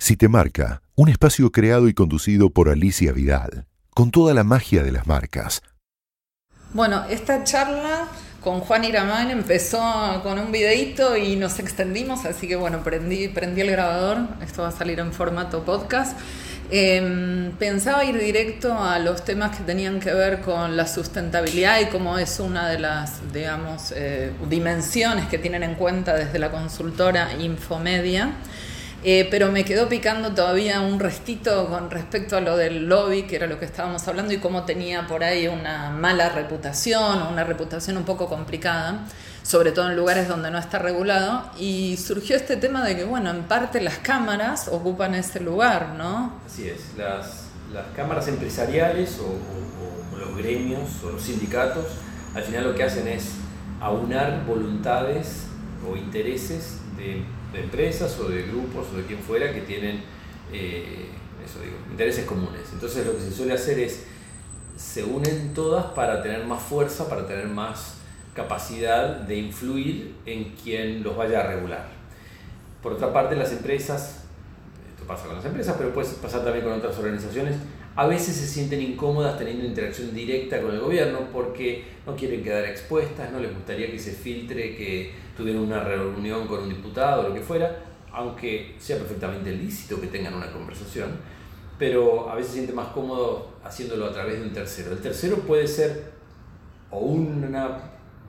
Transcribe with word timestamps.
Si 0.00 0.16
te 0.16 0.30
marca, 0.30 0.80
un 0.94 1.10
espacio 1.10 1.52
creado 1.52 1.86
y 1.86 1.92
conducido 1.92 2.48
por 2.48 2.70
Alicia 2.70 3.12
Vidal, 3.12 3.66
con 3.90 4.10
toda 4.10 4.32
la 4.32 4.44
magia 4.44 4.82
de 4.82 4.92
las 4.92 5.06
marcas. 5.06 5.60
Bueno, 6.72 7.04
esta 7.10 7.44
charla 7.44 8.08
con 8.40 8.60
Juan 8.60 8.84
Iramán 8.84 9.30
empezó 9.30 9.78
con 10.22 10.38
un 10.38 10.50
videito 10.52 11.18
y 11.18 11.36
nos 11.36 11.58
extendimos, 11.58 12.24
así 12.24 12.48
que 12.48 12.56
bueno, 12.56 12.82
prendí, 12.82 13.24
el 13.24 13.70
grabador, 13.70 14.20
esto 14.42 14.62
va 14.62 14.68
a 14.68 14.72
salir 14.72 14.98
en 15.00 15.12
formato 15.12 15.64
podcast. 15.66 16.18
Em, 16.70 17.52
pensaba 17.58 18.02
ir 18.02 18.18
directo 18.18 18.72
a 18.72 18.98
los 19.00 19.22
temas 19.22 19.54
que 19.54 19.64
tenían 19.64 20.00
que 20.00 20.14
ver 20.14 20.40
con 20.40 20.78
la 20.78 20.86
sustentabilidad 20.86 21.78
y 21.78 21.86
cómo 21.86 22.16
es 22.16 22.40
una 22.40 22.70
de 22.70 22.78
las, 22.78 23.32
digamos, 23.34 23.92
eh, 23.94 24.32
dimensiones 24.48 25.26
que 25.26 25.36
tienen 25.36 25.62
en 25.62 25.74
cuenta 25.74 26.14
desde 26.14 26.38
la 26.38 26.50
consultora 26.50 27.34
Infomedia. 27.38 28.32
Eh, 29.02 29.26
pero 29.30 29.50
me 29.50 29.64
quedó 29.64 29.88
picando 29.88 30.32
todavía 30.34 30.82
un 30.82 31.00
restito 31.00 31.68
con 31.68 31.90
respecto 31.90 32.36
a 32.36 32.40
lo 32.40 32.56
del 32.56 32.86
lobby, 32.86 33.22
que 33.22 33.36
era 33.36 33.46
lo 33.46 33.58
que 33.58 33.64
estábamos 33.64 34.06
hablando, 34.06 34.32
y 34.34 34.38
cómo 34.38 34.64
tenía 34.64 35.06
por 35.06 35.24
ahí 35.24 35.48
una 35.48 35.90
mala 35.90 36.28
reputación, 36.28 37.22
una 37.22 37.44
reputación 37.44 37.96
un 37.96 38.04
poco 38.04 38.28
complicada, 38.28 39.06
sobre 39.42 39.72
todo 39.72 39.88
en 39.88 39.96
lugares 39.96 40.28
donde 40.28 40.50
no 40.50 40.58
está 40.58 40.78
regulado. 40.78 41.50
Y 41.58 41.96
surgió 41.96 42.36
este 42.36 42.56
tema 42.56 42.84
de 42.84 42.94
que, 42.94 43.04
bueno, 43.04 43.30
en 43.30 43.44
parte 43.44 43.80
las 43.80 43.98
cámaras 43.98 44.68
ocupan 44.68 45.14
ese 45.14 45.40
lugar, 45.40 45.94
¿no? 45.96 46.34
Así 46.44 46.68
es, 46.68 46.94
las, 46.98 47.46
las 47.72 47.86
cámaras 47.96 48.28
empresariales 48.28 49.18
o, 49.18 49.24
o 49.24 50.18
los 50.18 50.36
gremios 50.36 51.02
o 51.02 51.12
los 51.12 51.22
sindicatos, 51.22 51.86
al 52.34 52.42
final 52.42 52.64
lo 52.64 52.74
que 52.74 52.84
hacen 52.84 53.08
es 53.08 53.30
aunar 53.80 54.44
voluntades 54.44 55.46
o 55.90 55.96
intereses 55.96 56.76
de 56.98 57.24
de 57.52 57.60
empresas 57.60 58.18
o 58.18 58.28
de 58.28 58.42
grupos 58.42 58.88
o 58.92 58.96
de 58.96 59.04
quien 59.04 59.18
fuera 59.18 59.52
que 59.52 59.60
tienen 59.62 60.02
eh, 60.52 61.06
eso 61.44 61.60
digo, 61.60 61.76
intereses 61.90 62.24
comunes. 62.24 62.62
Entonces 62.72 63.06
lo 63.06 63.14
que 63.14 63.20
se 63.20 63.32
suele 63.32 63.54
hacer 63.54 63.78
es, 63.78 64.04
se 64.76 65.04
unen 65.04 65.52
todas 65.54 65.86
para 65.86 66.22
tener 66.22 66.44
más 66.46 66.62
fuerza, 66.62 67.08
para 67.08 67.26
tener 67.26 67.48
más 67.48 67.98
capacidad 68.34 69.16
de 69.16 69.36
influir 69.36 70.14
en 70.26 70.52
quien 70.54 71.02
los 71.02 71.16
vaya 71.16 71.40
a 71.40 71.46
regular. 71.46 71.88
Por 72.82 72.92
otra 72.92 73.12
parte, 73.12 73.36
las 73.36 73.52
empresas, 73.52 74.24
esto 74.90 75.06
pasa 75.06 75.26
con 75.26 75.36
las 75.36 75.44
empresas, 75.44 75.74
pero 75.76 75.92
puede 75.92 76.08
pasar 76.14 76.44
también 76.44 76.64
con 76.64 76.74
otras 76.74 76.96
organizaciones, 76.98 77.56
a 77.96 78.06
veces 78.06 78.36
se 78.36 78.46
sienten 78.46 78.80
incómodas 78.80 79.36
teniendo 79.36 79.66
interacción 79.66 80.14
directa 80.14 80.62
con 80.62 80.72
el 80.72 80.80
gobierno 80.80 81.28
porque 81.32 81.84
no 82.06 82.14
quieren 82.14 82.42
quedar 82.42 82.64
expuestas, 82.64 83.30
no 83.32 83.40
les 83.40 83.52
gustaría 83.52 83.90
que 83.90 83.98
se 83.98 84.12
filtre 84.12 84.76
que 84.76 85.12
tuvieron 85.40 85.64
una 85.64 85.82
reunión 85.82 86.46
con 86.46 86.60
un 86.62 86.68
diputado 86.68 87.22
o 87.22 87.28
lo 87.28 87.34
que 87.34 87.40
fuera, 87.40 87.76
aunque 88.12 88.76
sea 88.78 88.98
perfectamente 88.98 89.50
lícito 89.52 90.00
que 90.00 90.06
tengan 90.06 90.34
una 90.34 90.52
conversación, 90.52 91.10
pero 91.78 92.30
a 92.30 92.34
veces 92.34 92.52
se 92.52 92.58
siente 92.58 92.72
más 92.72 92.88
cómodo 92.88 93.54
haciéndolo 93.64 94.06
a 94.06 94.12
través 94.12 94.38
de 94.38 94.46
un 94.46 94.52
tercero. 94.52 94.92
El 94.92 94.98
tercero 94.98 95.36
puede 95.38 95.66
ser 95.66 96.12
o 96.90 96.98
una 96.98 97.78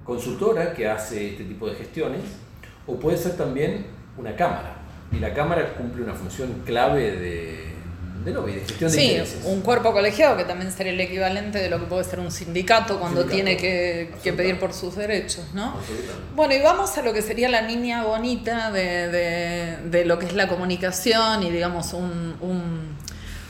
consultora 0.03 0.73
que 0.73 0.88
hace 0.88 1.31
este 1.31 1.44
tipo 1.44 1.68
de 1.68 1.76
gestiones, 1.76 2.22
o 2.88 2.95
puede 2.95 3.18
ser 3.18 3.38
también 3.38 3.86
una 4.18 4.36
cámara. 4.36 4.78
Y 5.12 5.20
la 5.20 5.34
cámara 5.34 5.73
cumple 5.73 6.03
una 6.03 6.14
función 6.14 6.64
clave 6.66 7.18
de 7.18 7.61
de 8.24 8.32
lobby, 8.32 8.54
de 8.54 8.60
gestión 8.62 8.92
de 8.92 9.26
sí, 9.26 9.40
un 9.46 9.62
cuerpo 9.62 9.92
colegiado 9.94 10.38
que 10.38 10.44
también 10.44 10.72
sería 10.72 10.94
el 10.94 11.00
equivalente 11.00 11.60
de 11.60 11.70
lo 11.70 11.80
que 11.80 11.86
puede 11.86 12.04
ser 12.04 12.20
un 12.20 12.32
sindicato 12.32 13.00
cuando 13.00 13.26
tiene 13.26 13.58
que, 13.58 14.12
pedir 14.24 14.60
por 14.60 14.74
sus 14.74 14.96
derechos, 14.96 15.46
¿no? 15.54 15.76
Bueno, 16.36 16.54
y 16.54 16.60
vamos 16.62 16.98
a 16.98 17.02
lo 17.02 17.14
que 17.14 17.22
sería 17.22 17.50
la 17.50 17.62
niña 17.62 18.04
bonita 18.04 18.72
de, 18.72 20.04
lo 20.06 20.20
que 20.20 20.28
es 20.28 20.34
la 20.34 20.48
comunicación 20.48 21.44
y 21.44 21.50
digamos 21.52 21.94
un, 21.94 22.96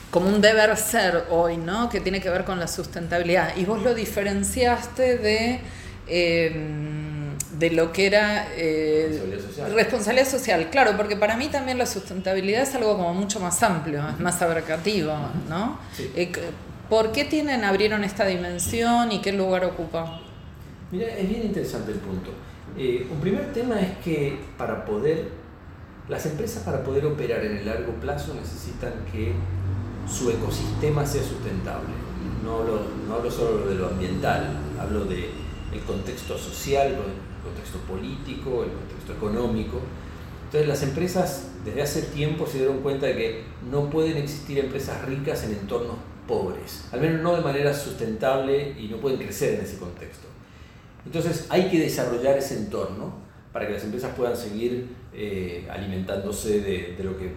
como 0.10 0.28
un 0.28 0.42
deber 0.42 0.76
ser 0.78 1.26
hoy, 1.30 1.58
¿no? 1.58 1.90
Que 1.90 2.00
tiene 2.00 2.22
que 2.22 2.30
ver 2.30 2.46
con 2.46 2.60
la 2.60 2.68
sustentabilidad. 2.68 3.56
Y 3.58 3.66
vos 3.66 3.82
lo 3.82 3.94
diferenciaste 3.94 5.18
de... 5.18 5.60
Eh, 6.08 7.11
de 7.62 7.70
lo 7.70 7.94
que 7.94 8.08
era 8.08 8.48
eh, 8.58 9.22
responsabilidad, 9.72 10.28
social. 10.28 10.70
Claro, 10.72 10.98
porque 10.98 11.16
para 11.16 11.38
mí 11.38 11.48
también 11.48 11.78
la 11.78 11.86
sustentabilidad 11.86 12.64
es 12.64 12.74
algo 12.74 12.98
como 12.98 13.14
mucho 13.14 13.40
más 13.40 13.62
amplio, 13.62 14.02
es 14.10 14.20
más 14.20 14.42
abarcativo, 14.42 15.14
¿no? 15.48 15.80
Eh, 16.16 16.32
¿Por 16.90 17.12
qué 17.12 17.24
tienen, 17.24 17.64
abrieron 17.64 18.04
esta 18.04 18.26
dimensión 18.26 19.12
y 19.12 19.22
qué 19.22 19.32
lugar 19.32 19.64
ocupa? 19.64 20.22
Mira, 20.92 21.08
es 21.16 21.30
bien 21.30 21.44
interesante 21.44 21.92
el 21.92 22.00
punto. 22.00 22.32
Eh, 22.76 23.08
un 23.12 23.20
primer 23.22 23.54
tema 23.54 23.80
es 23.80 23.96
que 24.04 24.40
para 24.58 24.84
poder, 24.84 25.30
las 26.10 26.26
empresas 26.26 26.64
para 26.64 26.84
poder 26.84 27.06
operar 27.06 27.46
en 27.46 27.58
el 27.58 27.66
largo 27.68 27.94
plazo 27.94 28.34
necesitan 28.34 28.94
que 29.12 29.34
su 30.12 30.32
ecosistema 30.32 31.06
sea 31.06 31.22
sustentable. 31.22 31.94
No 32.44 32.58
hablo, 32.58 32.82
no 33.08 33.14
hablo 33.14 33.30
solo 33.30 33.68
de 33.68 33.76
lo 33.76 33.90
ambiental, 33.90 34.58
hablo 34.80 35.06
de 35.06 35.30
el 35.72 35.80
contexto 35.82 36.38
social, 36.38 36.98
contexto 37.44 37.80
político, 37.80 38.64
el 38.64 38.72
contexto 38.72 39.14
económico. 39.14 39.80
Entonces 40.46 40.68
las 40.68 40.84
empresas 40.84 41.48
desde 41.64 41.82
hace 41.82 42.02
tiempo 42.04 42.46
se 42.46 42.58
dieron 42.58 42.80
cuenta 42.80 43.06
de 43.06 43.16
que 43.16 43.44
no 43.70 43.90
pueden 43.90 44.18
existir 44.18 44.60
empresas 44.60 45.04
ricas 45.06 45.44
en 45.44 45.52
entornos 45.52 45.96
pobres, 46.28 46.88
al 46.92 47.02
menos 47.02 47.22
no 47.22 47.36
de 47.36 47.42
manera 47.42 47.74
sustentable 47.74 48.76
y 48.80 48.88
no 48.88 48.98
pueden 48.98 49.18
crecer 49.18 49.56
en 49.56 49.62
ese 49.62 49.78
contexto. 49.78 50.28
Entonces 51.06 51.48
hay 51.50 51.70
que 51.70 51.80
desarrollar 51.80 52.38
ese 52.38 52.58
entorno 52.58 53.14
para 53.52 53.68
que 53.68 53.74
las 53.74 53.84
empresas 53.84 54.14
puedan 54.16 54.36
seguir 54.36 54.88
eh, 55.14 55.68
alimentándose 55.70 56.62
de, 56.62 57.04
lo 57.04 57.18
que, 57.18 57.32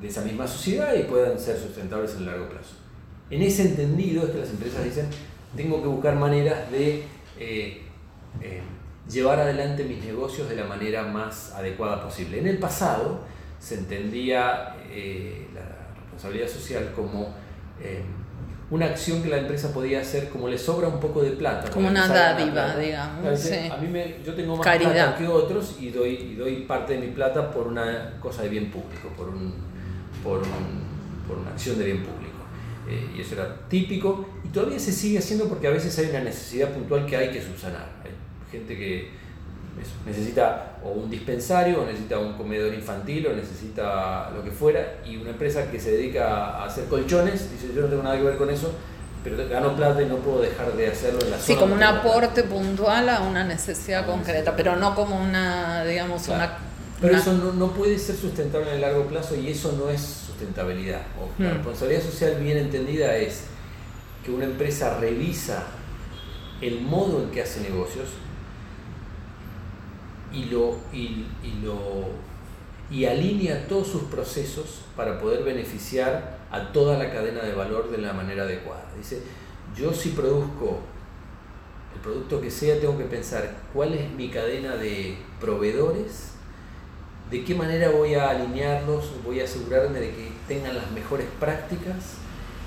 de 0.00 0.08
esa 0.08 0.22
misma 0.22 0.46
sociedad 0.46 0.94
y 0.94 1.04
puedan 1.04 1.38
ser 1.38 1.56
sustentables 1.56 2.12
en 2.12 2.18
el 2.18 2.26
largo 2.26 2.48
plazo. 2.48 2.74
En 3.30 3.42
ese 3.42 3.62
entendido 3.62 4.24
es 4.24 4.30
que 4.30 4.38
las 4.38 4.50
empresas 4.50 4.84
dicen, 4.84 5.06
tengo 5.54 5.82
que 5.82 5.88
buscar 5.88 6.16
maneras 6.16 6.70
de 6.70 7.04
eh, 7.38 7.82
eh, 8.40 8.62
llevar 9.08 9.40
adelante 9.40 9.84
mis 9.84 10.04
negocios 10.04 10.48
de 10.48 10.56
la 10.56 10.64
manera 10.64 11.04
más 11.04 11.52
adecuada 11.52 12.02
posible. 12.02 12.38
En 12.38 12.46
el 12.46 12.58
pasado 12.58 13.20
se 13.58 13.76
entendía 13.76 14.76
eh, 14.90 15.48
la 15.54 15.94
responsabilidad 15.94 16.48
social 16.48 16.92
como 16.94 17.34
eh, 17.80 18.02
una 18.70 18.86
acción 18.86 19.22
que 19.22 19.30
la 19.30 19.38
empresa 19.38 19.72
podía 19.72 20.00
hacer 20.00 20.28
como 20.28 20.46
le 20.46 20.58
sobra 20.58 20.88
un 20.88 21.00
poco 21.00 21.22
de 21.22 21.30
plata. 21.30 21.70
Como 21.70 21.88
una 21.88 22.06
dádiva, 22.06 22.76
digamos. 22.76 23.50
A 23.72 23.76
mí 23.78 23.88
me, 23.88 24.16
yo 24.24 24.34
tengo 24.34 24.56
más 24.56 24.78
plata 24.78 25.16
que 25.16 25.26
otros 25.26 25.76
y 25.80 25.90
doy, 25.90 26.14
y 26.14 26.34
doy 26.34 26.64
parte 26.64 26.94
de 26.94 27.00
mi 27.00 27.08
plata 27.08 27.50
por 27.50 27.66
una 27.66 28.18
cosa 28.20 28.42
de 28.42 28.50
bien 28.50 28.70
público, 28.70 29.08
por, 29.16 29.30
un, 29.30 29.54
por, 30.22 30.42
por 31.26 31.38
una 31.38 31.50
acción 31.50 31.78
de 31.78 31.84
bien 31.86 32.02
público. 32.02 32.28
Eh, 32.86 33.16
y 33.16 33.20
eso 33.20 33.34
era 33.34 33.68
típico 33.68 34.26
y 34.42 34.48
todavía 34.48 34.78
se 34.78 34.92
sigue 34.92 35.18
haciendo 35.18 35.46
porque 35.46 35.66
a 35.66 35.70
veces 35.70 35.98
hay 35.98 36.08
una 36.08 36.20
necesidad 36.20 36.70
puntual 36.70 37.04
que 37.04 37.16
hay 37.16 37.30
que 37.30 37.42
subsanar 37.42 37.86
gente 38.50 38.76
que 38.76 39.10
necesita 40.06 40.78
o 40.82 40.90
un 40.90 41.10
dispensario, 41.10 41.82
o 41.82 41.86
necesita 41.86 42.18
un 42.18 42.34
comedor 42.34 42.74
infantil, 42.74 43.26
o 43.28 43.32
necesita 43.34 44.30
lo 44.34 44.42
que 44.42 44.50
fuera, 44.50 44.98
y 45.04 45.16
una 45.16 45.30
empresa 45.30 45.70
que 45.70 45.80
se 45.80 45.92
dedica 45.92 46.56
a 46.56 46.66
hacer 46.66 46.84
colchones, 46.86 47.50
dice 47.50 47.72
yo 47.74 47.82
no 47.82 47.88
tengo 47.88 48.02
nada 48.02 48.16
que 48.16 48.24
ver 48.24 48.36
con 48.36 48.50
eso, 48.50 48.72
pero 49.22 49.36
gano 49.48 49.76
plata 49.76 50.02
y 50.02 50.06
no 50.06 50.16
puedo 50.16 50.40
dejar 50.40 50.72
de 50.74 50.88
hacerlo 50.88 51.20
en 51.22 51.30
la 51.32 51.38
sí, 51.38 51.54
como 51.56 51.74
un 51.74 51.82
aporte 51.82 52.44
puntual 52.44 53.08
a 53.08 53.22
una 53.22 53.44
necesidad 53.44 54.06
concreta, 54.06 54.54
pero 54.56 54.76
no 54.76 54.94
como 54.94 55.20
una, 55.20 55.84
digamos, 55.84 56.28
una... 56.28 56.58
Pero 57.00 57.16
eso 57.16 57.32
no, 57.32 57.72
puede 57.72 57.96
ser 57.96 58.16
sustentable 58.16 58.70
en 58.70 58.76
el 58.76 58.80
largo 58.80 59.06
plazo 59.06 59.36
y 59.36 59.50
eso 59.50 59.72
no 59.78 59.88
es 59.88 60.00
sustentabilidad. 60.00 61.02
O 61.20 61.40
La 61.40 61.50
hmm. 61.50 61.54
responsabilidad 61.54 62.02
social 62.02 62.34
bien 62.40 62.58
entendida 62.58 63.16
es 63.16 63.44
que 64.24 64.32
una 64.32 64.44
empresa 64.44 64.98
revisa 64.98 65.62
el 66.60 66.80
modo 66.80 67.22
en 67.22 67.30
que 67.30 67.42
hace 67.42 67.60
negocios, 67.60 68.08
y, 70.32 70.44
lo, 70.46 70.76
y, 70.92 71.26
lo, 71.62 72.08
y 72.90 73.04
alinea 73.04 73.66
todos 73.66 73.88
sus 73.88 74.02
procesos 74.04 74.82
para 74.96 75.18
poder 75.20 75.42
beneficiar 75.44 76.38
a 76.50 76.72
toda 76.72 76.98
la 76.98 77.10
cadena 77.10 77.42
de 77.42 77.54
valor 77.54 77.90
de 77.90 77.98
la 77.98 78.12
manera 78.12 78.44
adecuada. 78.44 78.84
Dice, 78.96 79.22
yo 79.76 79.92
si 79.92 80.10
produzco 80.10 80.80
el 81.94 82.00
producto 82.00 82.40
que 82.40 82.50
sea, 82.50 82.80
tengo 82.80 82.96
que 82.96 83.04
pensar 83.04 83.50
cuál 83.72 83.94
es 83.94 84.10
mi 84.10 84.28
cadena 84.28 84.76
de 84.76 85.16
proveedores, 85.40 86.32
de 87.30 87.44
qué 87.44 87.54
manera 87.54 87.90
voy 87.90 88.14
a 88.14 88.30
alinearlos, 88.30 89.10
voy 89.24 89.40
a 89.40 89.44
asegurarme 89.44 90.00
de 90.00 90.10
que 90.10 90.28
tengan 90.46 90.74
las 90.74 90.90
mejores 90.92 91.26
prácticas, 91.38 92.14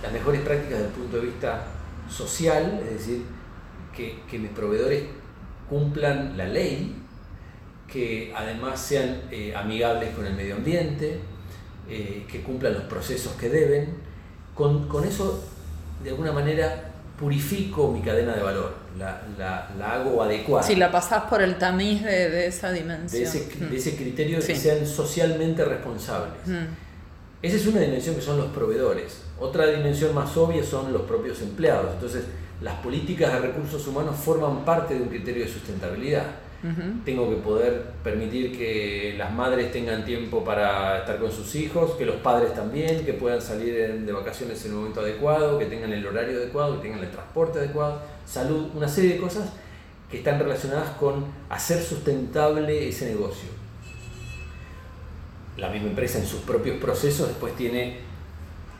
las 0.04 0.12
mejores 0.12 0.42
prácticas 0.42 0.80
desde 0.80 0.86
el 0.86 0.94
punto 0.94 1.18
de 1.18 1.26
vista 1.26 1.66
social, 2.10 2.82
es 2.84 3.00
decir, 3.00 3.24
que, 3.96 4.20
que 4.30 4.38
mis 4.38 4.52
proveedores 4.52 5.04
cumplan 5.70 6.38
la 6.38 6.46
ley, 6.46 7.01
que 7.92 8.34
además 8.36 8.80
sean 8.80 9.24
eh, 9.32 9.54
amigables 9.56 10.16
con 10.16 10.26
el 10.26 10.34
medio 10.34 10.56
ambiente, 10.56 11.20
eh, 11.90 12.26
que 12.30 12.42
cumplan 12.42 12.74
los 12.74 12.84
procesos 12.84 13.34
que 13.34 13.50
deben. 13.50 13.90
Con, 14.56 14.88
con, 14.88 15.04
eso, 15.06 15.44
de 16.04 16.12
alguna 16.12 16.32
manera, 16.32 16.92
purifico 17.20 17.92
mi 17.92 18.02
cadena 18.02 18.34
de 18.34 18.42
valor, 18.42 18.74
la, 18.98 19.22
la, 19.38 19.70
la 19.78 19.94
hago 19.94 20.24
adecuada. 20.24 20.66
Si 20.66 20.76
la 20.76 20.92
pasás 20.92 21.24
por 21.24 21.42
el 21.42 21.58
tamiz 21.58 22.04
de, 22.04 22.30
de 22.30 22.48
esa 22.48 22.72
dimensión. 22.72 23.24
De 23.24 23.28
ese, 23.28 23.66
de 23.66 23.78
ese 23.78 23.96
criterio 23.96 24.40
de 24.40 24.46
que 24.46 24.56
sean 24.56 24.86
socialmente 24.86 25.66
responsables. 25.66 26.48
Mm. 26.48 26.66
Esa 27.42 27.56
es 27.56 27.66
una 27.68 27.82
dimensión 27.82 28.16
que 28.16 28.22
son 28.22 28.38
los 28.38 28.52
proveedores. 28.52 29.22
Otra 29.40 29.66
dimensión 29.68 30.14
más 30.14 30.36
obvia 30.38 30.64
son 30.64 30.94
los 30.94 31.02
propios 31.04 31.42
empleados. 31.42 31.94
Entonces, 31.96 32.24
las 32.62 32.76
políticas 32.76 33.34
de 33.34 33.40
recursos 33.40 33.86
humanos 33.88 34.16
forman 34.16 34.64
parte 34.64 34.94
de 34.94 35.02
un 35.02 35.10
criterio 35.10 35.46
de 35.46 35.52
sustentabilidad. 35.52 36.26
Tengo 37.04 37.28
que 37.28 37.38
poder 37.38 37.86
permitir 38.04 38.56
que 38.56 39.16
las 39.18 39.34
madres 39.34 39.72
tengan 39.72 40.06
tiempo 40.06 40.44
para 40.44 41.00
estar 41.00 41.18
con 41.18 41.32
sus 41.32 41.56
hijos, 41.56 41.96
que 41.96 42.06
los 42.06 42.18
padres 42.18 42.54
también, 42.54 43.04
que 43.04 43.14
puedan 43.14 43.42
salir 43.42 44.06
de 44.06 44.12
vacaciones 44.12 44.64
en 44.66 44.72
el 44.72 44.78
momento 44.78 45.00
adecuado, 45.00 45.58
que 45.58 45.66
tengan 45.66 45.92
el 45.92 46.06
horario 46.06 46.38
adecuado, 46.38 46.76
que 46.76 46.88
tengan 46.88 47.04
el 47.04 47.10
transporte 47.10 47.58
adecuado, 47.58 48.02
salud, 48.28 48.68
una 48.76 48.88
serie 48.88 49.14
de 49.14 49.20
cosas 49.20 49.50
que 50.12 50.18
están 50.18 50.38
relacionadas 50.38 50.92
con 50.98 51.26
hacer 51.50 51.82
sustentable 51.82 52.88
ese 52.88 53.08
negocio. 53.08 53.50
La 55.58 55.70
misma 55.70 55.90
empresa 55.90 56.20
en 56.20 56.28
sus 56.28 56.42
propios 56.42 56.78
procesos 56.78 57.30
después 57.30 57.56
tiene, 57.56 57.98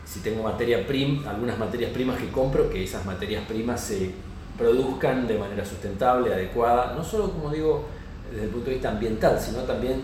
si 0.04 0.20
tengo 0.20 0.44
materia 0.44 0.86
prima, 0.86 1.28
algunas 1.30 1.58
materias 1.58 1.90
primas 1.90 2.20
que 2.20 2.28
compro, 2.28 2.70
que 2.70 2.84
esas 2.84 3.04
materias 3.04 3.44
primas 3.48 3.80
se 3.80 4.12
produzcan 4.62 5.26
de 5.26 5.36
manera 5.38 5.64
sustentable, 5.64 6.32
adecuada, 6.32 6.94
no 6.96 7.02
solo 7.02 7.30
como 7.32 7.50
digo 7.50 7.84
desde 8.30 8.44
el 8.44 8.50
punto 8.50 8.66
de 8.66 8.72
vista 8.74 8.90
ambiental, 8.90 9.38
sino 9.40 9.58
también 9.62 10.02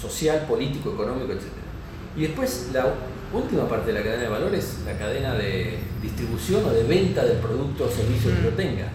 social, 0.00 0.46
político, 0.48 0.92
económico, 0.92 1.32
etc. 1.32 1.42
Y 2.16 2.22
después 2.22 2.70
la 2.72 2.86
última 3.32 3.68
parte 3.68 3.92
de 3.92 3.98
la 3.98 4.04
cadena 4.04 4.22
de 4.22 4.28
valores, 4.28 4.78
la 4.86 4.96
cadena 4.96 5.34
de 5.34 5.78
distribución 6.00 6.64
o 6.64 6.70
de 6.70 6.84
venta 6.84 7.24
del 7.24 7.38
producto 7.38 7.84
o 7.84 7.90
servicio 7.90 8.34
que 8.34 8.42
lo 8.42 8.50
tenga. 8.50 8.88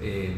Eh, 0.00 0.36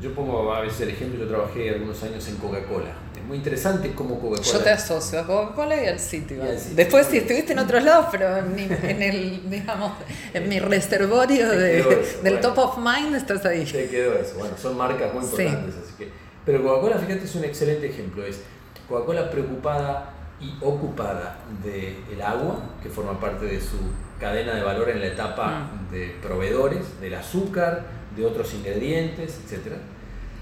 yo 0.00 0.12
pongo 0.14 0.52
a 0.52 0.60
veces 0.60 0.82
el 0.82 0.90
ejemplo, 0.90 1.20
yo 1.20 1.28
trabajé 1.28 1.70
algunos 1.70 2.02
años 2.02 2.26
en 2.28 2.36
Coca-Cola. 2.36 2.92
Muy 3.32 3.38
interesante 3.38 3.92
cómo 3.94 4.20
Coca-Cola... 4.20 4.42
Yo 4.42 4.58
te 4.58 4.68
asocio 4.68 5.20
a 5.20 5.26
Coca-Cola 5.26 5.82
y 5.82 5.86
al 5.86 5.98
sitio. 5.98 6.44
Después 6.74 7.06
si 7.06 7.16
estuviste 7.16 7.54
en 7.54 7.60
otros 7.60 7.82
lados, 7.82 8.08
pero 8.12 8.36
en, 8.36 9.02
el, 9.02 9.40
digamos, 9.50 9.92
en 10.34 10.50
mi 10.50 10.58
reservorio 10.58 11.48
del 11.48 12.40
top 12.42 12.58
of 12.58 12.76
mind 12.76 13.16
estás 13.16 13.42
ahí. 13.46 13.64
Te 13.64 13.88
quedó 13.88 14.18
eso. 14.18 14.34
Bueno, 14.36 14.54
son 14.58 14.76
marcas 14.76 15.14
muy 15.14 15.24
importantes, 15.24 15.76
así 15.82 15.94
que... 15.96 16.10
Pero 16.44 16.62
Coca-Cola, 16.62 16.98
fíjate, 16.98 17.24
es 17.24 17.34
un 17.34 17.44
excelente 17.44 17.86
ejemplo. 17.86 18.22
Es 18.22 18.40
Coca-Cola 18.86 19.30
preocupada 19.30 20.10
y 20.38 20.52
ocupada 20.60 21.38
del 21.64 22.20
agua, 22.20 22.60
que 22.82 22.90
forma 22.90 23.18
parte 23.18 23.46
de 23.46 23.62
su 23.62 23.78
cadena 24.20 24.56
de 24.56 24.62
valor 24.62 24.90
en 24.90 25.00
la 25.00 25.06
etapa 25.06 25.70
mm. 25.88 25.90
de 25.90 26.14
proveedores, 26.20 27.00
del 27.00 27.14
azúcar, 27.14 27.86
de 28.14 28.26
otros 28.26 28.52
ingredientes, 28.52 29.40
etc. 29.46 29.76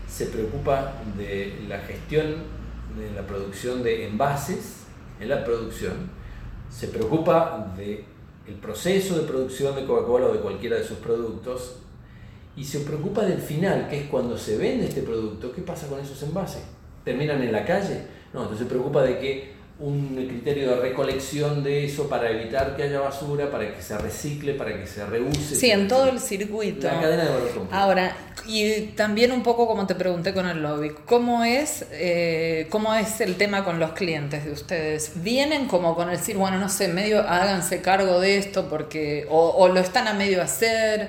Se 0.08 0.26
preocupa 0.26 0.94
de 1.16 1.54
la 1.68 1.78
gestión 1.78 2.58
de 2.96 3.10
la 3.12 3.26
producción 3.26 3.82
de 3.82 4.06
envases 4.06 4.84
en 5.20 5.28
la 5.28 5.44
producción. 5.44 6.10
Se 6.70 6.88
preocupa 6.88 7.74
de 7.76 8.04
el 8.46 8.54
proceso 8.54 9.16
de 9.16 9.28
producción 9.28 9.76
de 9.76 9.84
Coca-Cola 9.84 10.26
o 10.26 10.32
de 10.32 10.40
cualquiera 10.40 10.76
de 10.76 10.84
sus 10.84 10.98
productos 10.98 11.76
y 12.56 12.64
se 12.64 12.80
preocupa 12.80 13.24
del 13.24 13.40
final, 13.40 13.88
que 13.88 14.00
es 14.00 14.08
cuando 14.08 14.36
se 14.36 14.56
vende 14.56 14.86
este 14.86 15.02
producto, 15.02 15.52
¿qué 15.52 15.62
pasa 15.62 15.86
con 15.86 16.00
esos 16.00 16.20
envases? 16.24 16.62
¿Terminan 17.04 17.42
en 17.42 17.52
la 17.52 17.64
calle? 17.64 18.02
No, 18.32 18.42
entonces 18.42 18.66
se 18.66 18.70
preocupa 18.70 19.02
de 19.02 19.18
que 19.18 19.52
un 19.80 20.14
criterio 20.28 20.70
de 20.70 20.76
recolección 20.76 21.64
de 21.64 21.86
eso 21.86 22.06
para 22.06 22.30
evitar 22.30 22.76
que 22.76 22.82
haya 22.82 23.00
basura, 23.00 23.50
para 23.50 23.74
que 23.74 23.80
se 23.80 23.96
recicle, 23.96 24.52
para 24.52 24.78
que 24.78 24.86
se 24.86 25.06
reuse. 25.06 25.56
Sí, 25.56 25.70
en 25.70 25.88
todo 25.88 26.06
el 26.10 26.20
circuito. 26.20 26.86
La 26.86 27.00
cadena 27.00 27.24
de 27.24 27.30
valor 27.30 27.68
Ahora, 27.72 28.14
y 28.46 28.88
también 28.94 29.32
un 29.32 29.42
poco 29.42 29.66
como 29.66 29.86
te 29.86 29.94
pregunté 29.94 30.34
con 30.34 30.46
el 30.46 30.62
lobby, 30.62 30.90
¿cómo 31.06 31.44
es, 31.44 31.86
eh, 31.92 32.66
¿cómo 32.68 32.94
es 32.94 33.22
el 33.22 33.36
tema 33.36 33.64
con 33.64 33.78
los 33.78 33.92
clientes 33.92 34.44
de 34.44 34.52
ustedes? 34.52 35.12
¿Vienen 35.16 35.66
como 35.66 35.94
con 35.94 36.10
el 36.10 36.18
decir, 36.18 36.36
bueno, 36.36 36.58
no 36.58 36.68
sé, 36.68 36.88
medio 36.88 37.20
háganse 37.20 37.80
cargo 37.80 38.20
de 38.20 38.36
esto 38.36 38.68
porque, 38.68 39.26
o, 39.30 39.66
lo 39.68 39.80
están 39.80 40.08
a 40.08 40.12
medio 40.12 40.42
hacer? 40.42 41.08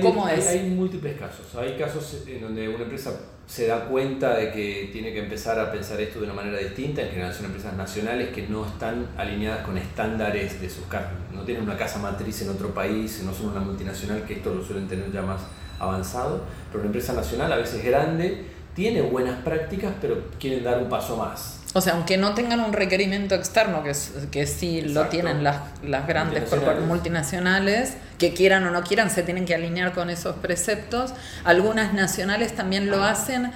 ¿Cómo 0.00 0.28
es? 0.28 0.46
Hay 0.46 0.70
múltiples 0.70 1.18
casos. 1.18 1.52
Hay 1.56 1.76
casos 1.76 2.22
en 2.28 2.40
donde 2.40 2.68
una 2.68 2.84
empresa 2.84 3.12
se 3.46 3.66
da 3.66 3.86
cuenta 3.86 4.36
de 4.36 4.50
que 4.50 4.90
tiene 4.92 5.12
que 5.12 5.20
empezar 5.20 5.58
a 5.58 5.70
pensar 5.70 6.00
esto 6.00 6.18
de 6.18 6.26
una 6.26 6.34
manera 6.34 6.58
distinta. 6.58 7.02
En 7.02 7.10
general 7.10 7.32
son 7.32 7.46
empresas 7.46 7.74
nacionales 7.74 8.30
que 8.30 8.46
no 8.48 8.66
están 8.66 9.06
alineadas 9.16 9.64
con 9.64 9.76
estándares 9.76 10.60
de 10.60 10.70
sus 10.70 10.86
carnes. 10.86 11.18
No 11.32 11.42
tienen 11.42 11.64
una 11.64 11.76
casa 11.76 11.98
matriz 11.98 12.42
en 12.42 12.50
otro 12.50 12.72
país, 12.72 13.22
no 13.24 13.32
son 13.34 13.50
una 13.50 13.60
multinacional 13.60 14.24
que 14.24 14.34
esto 14.34 14.54
lo 14.54 14.64
suelen 14.64 14.88
tener 14.88 15.12
ya 15.12 15.22
más 15.22 15.42
avanzado. 15.78 16.44
Pero 16.68 16.80
una 16.80 16.86
empresa 16.86 17.12
nacional, 17.12 17.52
a 17.52 17.56
veces 17.56 17.84
grande, 17.84 18.46
tiene 18.74 19.02
buenas 19.02 19.42
prácticas, 19.42 19.92
pero 20.00 20.16
quieren 20.38 20.64
dar 20.64 20.82
un 20.82 20.88
paso 20.88 21.16
más. 21.16 21.63
O 21.76 21.80
sea, 21.80 21.94
aunque 21.94 22.16
no 22.16 22.34
tengan 22.34 22.60
un 22.60 22.72
requerimiento 22.72 23.34
externo, 23.34 23.82
que, 23.82 23.92
que 24.30 24.46
sí 24.46 24.80
lo 24.80 25.08
tienen 25.08 25.42
las, 25.42 25.56
las 25.82 26.06
grandes 26.06 26.42
multinacionales. 26.42 26.86
multinacionales, 26.86 27.96
que 28.16 28.32
quieran 28.32 28.64
o 28.64 28.70
no 28.70 28.84
quieran, 28.84 29.10
se 29.10 29.24
tienen 29.24 29.44
que 29.44 29.56
alinear 29.56 29.92
con 29.92 30.08
esos 30.08 30.36
preceptos. 30.36 31.12
Algunas 31.42 31.92
nacionales 31.92 32.54
también 32.54 32.90
lo 32.90 33.02
hacen 33.02 33.50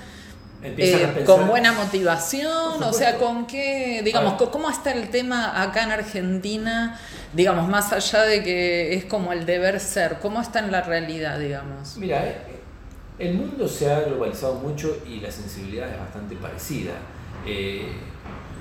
eh, 0.61 1.23
con 1.25 1.47
buena 1.47 1.71
motivación, 1.73 2.83
o 2.83 2.93
sea, 2.93 3.17
con 3.19 3.47
qué, 3.47 4.03
digamos, 4.05 4.43
¿cómo 4.51 4.69
está 4.69 4.91
el 4.91 5.11
tema 5.11 5.63
acá 5.63 5.85
en 5.85 5.93
Argentina, 5.93 6.99
digamos, 7.33 7.69
más 7.69 7.93
allá 7.93 8.23
de 8.23 8.43
que 8.43 8.95
es 8.95 9.05
como 9.05 9.33
el 9.33 9.47
deber 9.47 9.79
ser, 9.79 10.19
cómo 10.19 10.41
está 10.41 10.59
en 10.59 10.73
la 10.73 10.81
realidad, 10.81 11.39
digamos? 11.39 11.97
Mira, 11.97 12.27
eh, 12.27 12.37
el 13.21 13.35
mundo 13.35 13.69
se 13.69 13.89
ha 13.89 14.01
globalizado 14.01 14.55
mucho 14.55 15.01
y 15.07 15.21
la 15.21 15.31
sensibilidad 15.31 15.89
es 15.89 16.01
bastante 16.01 16.35
parecida. 16.35 16.95
Eh, 17.47 17.87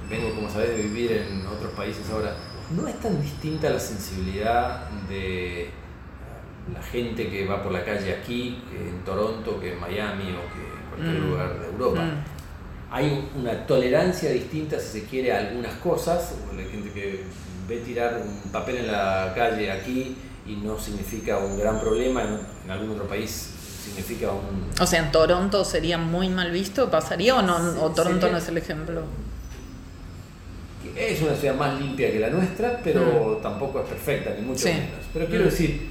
vengo, 0.09 0.33
como 0.35 0.49
sabes, 0.49 0.69
de 0.69 0.83
vivir 0.83 1.11
en 1.11 1.45
otros 1.45 1.71
países 1.73 2.09
ahora. 2.09 2.35
No 2.75 2.87
es 2.87 2.99
tan 2.99 3.21
distinta 3.21 3.69
la 3.69 3.79
sensibilidad 3.79 4.89
de 5.09 5.69
la 6.73 6.81
gente 6.81 7.29
que 7.29 7.45
va 7.45 7.63
por 7.63 7.71
la 7.71 7.83
calle 7.83 8.13
aquí, 8.13 8.61
en 8.71 9.03
Toronto, 9.03 9.59
que 9.59 9.73
en 9.73 9.79
Miami 9.79 10.33
o 10.33 10.53
que 10.53 10.63
en 10.63 10.89
cualquier 10.89 11.21
mm. 11.21 11.29
lugar 11.29 11.59
de 11.59 11.65
Europa. 11.67 12.01
Mm. 12.01 12.23
Hay 12.89 13.29
una 13.35 13.67
tolerancia 13.67 14.31
distinta, 14.31 14.79
si 14.79 15.01
se 15.01 15.05
quiere, 15.05 15.33
a 15.33 15.39
algunas 15.39 15.73
cosas. 15.75 16.35
La 16.55 16.63
gente 16.63 16.91
que 16.91 17.23
ve 17.67 17.77
tirar 17.77 18.21
un 18.25 18.51
papel 18.51 18.77
en 18.77 18.91
la 18.91 19.33
calle 19.35 19.71
aquí 19.71 20.15
y 20.45 20.55
no 20.55 20.79
significa 20.79 21.37
un 21.37 21.59
gran 21.59 21.79
problema, 21.79 22.23
en 22.23 22.71
algún 22.71 22.91
otro 22.91 23.07
país 23.07 23.56
significa 23.87 24.31
un... 24.31 24.69
O 24.79 24.85
sea, 24.85 24.99
en 24.99 25.11
Toronto 25.11 25.63
sería 25.65 25.97
muy 25.97 26.29
mal 26.29 26.51
visto, 26.51 26.89
¿pasaría 26.89 27.35
o 27.35 27.41
no? 27.41 27.55
¿O 27.81 27.91
Toronto 27.91 28.29
no 28.29 28.37
es 28.37 28.47
el 28.47 28.57
ejemplo? 28.57 29.03
Es 30.95 31.21
una 31.21 31.35
ciudad 31.35 31.55
más 31.55 31.79
limpia 31.79 32.11
que 32.11 32.19
la 32.19 32.29
nuestra, 32.29 32.79
pero 32.83 33.37
mm. 33.39 33.41
tampoco 33.41 33.81
es 33.81 33.87
perfecta, 33.87 34.33
ni 34.37 34.45
mucho 34.45 34.65
menos. 34.67 35.05
Pero 35.13 35.27
quiero 35.27 35.45
mm. 35.45 35.49
decir, 35.49 35.89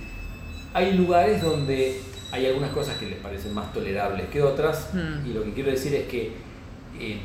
hay 0.75 0.95
lugares 0.95 1.43
donde 1.43 2.01
hay 2.33 2.47
algunas 2.47 2.71
cosas 2.71 2.97
que 2.99 3.07
les 3.07 3.19
parecen 3.21 3.55
más 3.55 3.73
tolerables 3.73 4.29
que 4.29 4.43
otras, 4.43 4.91
mm. 4.93 5.27
y 5.29 5.33
lo 5.33 5.45
que 5.45 5.53
quiero 5.53 5.71
decir 5.71 5.95
es 5.95 6.09
que 6.09 6.33
em, 6.99 7.21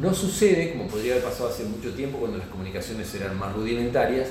no 0.00 0.14
sucede, 0.14 0.72
como 0.72 0.88
podría 0.88 1.12
haber 1.12 1.24
pasado 1.24 1.50
hace 1.50 1.64
mucho 1.64 1.92
tiempo 1.92 2.18
cuando 2.18 2.38
las 2.38 2.48
comunicaciones 2.48 3.14
eran 3.14 3.38
más 3.38 3.54
rudimentarias, 3.54 4.28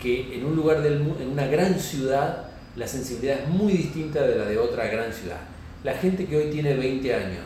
que 0.00 0.36
en 0.36 0.44
un 0.44 0.56
lugar 0.56 0.82
del 0.82 0.94
en 1.20 1.28
una 1.28 1.46
gran 1.46 1.78
ciudad 1.78 2.45
la 2.76 2.86
sensibilidad 2.86 3.40
es 3.40 3.48
muy 3.48 3.72
distinta 3.72 4.22
de 4.22 4.36
la 4.36 4.44
de 4.44 4.58
otra 4.58 4.86
gran 4.86 5.12
ciudad. 5.12 5.40
La 5.82 5.94
gente 5.94 6.26
que 6.26 6.36
hoy 6.36 6.50
tiene 6.50 6.74
20 6.74 7.14
años 7.14 7.44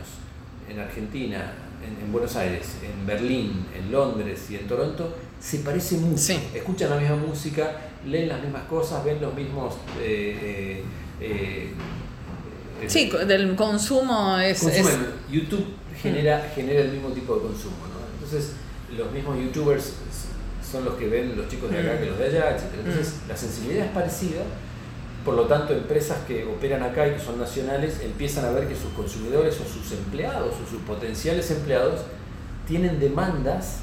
en 0.69 0.79
Argentina, 0.79 1.53
en, 1.85 2.11
Buenos 2.11 2.35
Aires, 2.35 2.75
en 2.83 3.05
Berlín, 3.07 3.65
en 3.75 3.91
Londres 3.91 4.45
y 4.49 4.55
en 4.55 4.67
Toronto, 4.67 5.15
se 5.39 5.59
parece 5.59 5.97
mucho. 5.97 6.33
Escuchan 6.53 6.89
la 6.89 6.97
misma 6.97 7.15
música, 7.15 7.71
leen 8.05 8.29
las 8.29 8.41
mismas 8.41 8.63
cosas, 8.63 9.03
ven 9.03 9.21
los 9.21 9.33
mismos... 9.33 9.75
Eh, 9.99 10.83
eh, 11.21 11.73
eh, 12.81 12.89
sí, 12.89 13.09
del 13.27 13.55
consumo 13.55 14.37
es... 14.37 14.61
YouTube 15.31 15.65
genera, 16.01 16.51
genera 16.53 16.81
el 16.81 16.91
mismo 16.91 17.09
tipo 17.09 17.35
de 17.35 17.41
consumo. 17.41 17.77
¿no? 17.87 18.13
Entonces, 18.13 18.53
los 18.97 19.11
mismos 19.11 19.37
youtubers 19.37 19.93
son 20.69 20.85
los 20.85 20.95
que 20.95 21.07
ven 21.07 21.37
los 21.37 21.47
chicos 21.47 21.71
de 21.71 21.79
acá 21.79 21.95
mm. 21.95 21.99
que 21.99 22.05
los 22.07 22.17
de 22.17 22.25
allá, 22.25 22.55
etc. 22.55 22.63
Entonces, 22.79 23.13
mm. 23.13 23.29
la 23.29 23.37
sensibilidad 23.37 23.85
es 23.85 23.91
parecida 23.91 24.41
por 25.23 25.35
lo 25.35 25.43
tanto, 25.43 25.73
empresas 25.73 26.19
que 26.27 26.45
operan 26.45 26.81
acá 26.81 27.07
y 27.07 27.13
que 27.13 27.19
son 27.19 27.39
nacionales 27.39 28.01
empiezan 28.01 28.45
a 28.45 28.51
ver 28.51 28.67
que 28.67 28.75
sus 28.75 28.91
consumidores 28.93 29.59
o 29.59 29.65
sus 29.65 29.91
empleados 29.91 30.55
o 30.55 30.69
sus 30.69 30.81
potenciales 30.81 31.51
empleados 31.51 32.01
tienen 32.67 32.99
demandas 32.99 33.81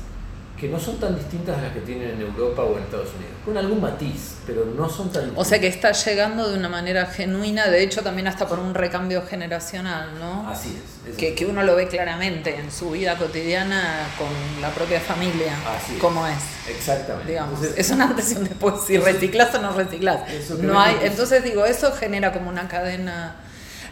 que 0.58 0.68
no 0.68 0.80
son 0.80 0.98
tan 0.98 1.14
distintas 1.14 1.56
a 1.56 1.62
las 1.62 1.72
que 1.72 1.80
tienen 1.80 2.10
en 2.10 2.20
Europa 2.20 2.62
o 2.62 2.76
en 2.76 2.82
Estados 2.82 3.10
Unidos, 3.14 3.32
con 3.44 3.56
algún 3.56 3.80
matiz, 3.80 4.38
pero 4.44 4.64
no 4.64 4.88
son 4.88 5.10
tan 5.10 5.32
O 5.36 5.44
sea 5.44 5.60
que 5.60 5.68
está 5.68 5.92
llegando 5.92 6.48
de 6.50 6.58
una 6.58 6.68
manera 6.68 7.06
genuina, 7.06 7.68
de 7.68 7.82
hecho 7.82 8.02
también 8.02 8.26
hasta 8.26 8.48
por 8.48 8.58
un 8.58 8.74
recambio 8.74 9.24
generacional, 9.24 10.18
¿no? 10.18 10.48
Así 10.48 10.76
es. 11.06 11.16
que, 11.16 11.34
que, 11.34 11.46
uno 11.46 11.62
lo 11.62 11.76
ve 11.76 11.86
claramente 11.86 12.56
en 12.56 12.72
su 12.72 12.90
vida 12.90 13.16
cotidiana 13.16 14.08
con 14.18 14.28
la 14.60 14.70
propia 14.70 15.00
familia, 15.00 15.56
Así 15.76 15.94
es. 15.94 16.00
cómo 16.00 16.26
es. 16.26 16.68
Exactamente. 16.68 17.30
Digamos, 17.30 17.62
es 17.62 17.90
un 17.90 18.02
antes 18.02 18.32
y 18.32 18.36
un 18.36 18.44
después, 18.44 18.74
si 18.84 18.98
reciclas 18.98 19.54
o 19.54 19.62
no 19.62 19.72
reciclas. 19.72 20.22
No 20.60 20.80
hay, 20.80 20.96
entonces 21.02 21.44
digo, 21.44 21.64
eso 21.64 21.92
genera 21.92 22.32
como 22.32 22.50
una 22.50 22.66
cadena... 22.66 23.36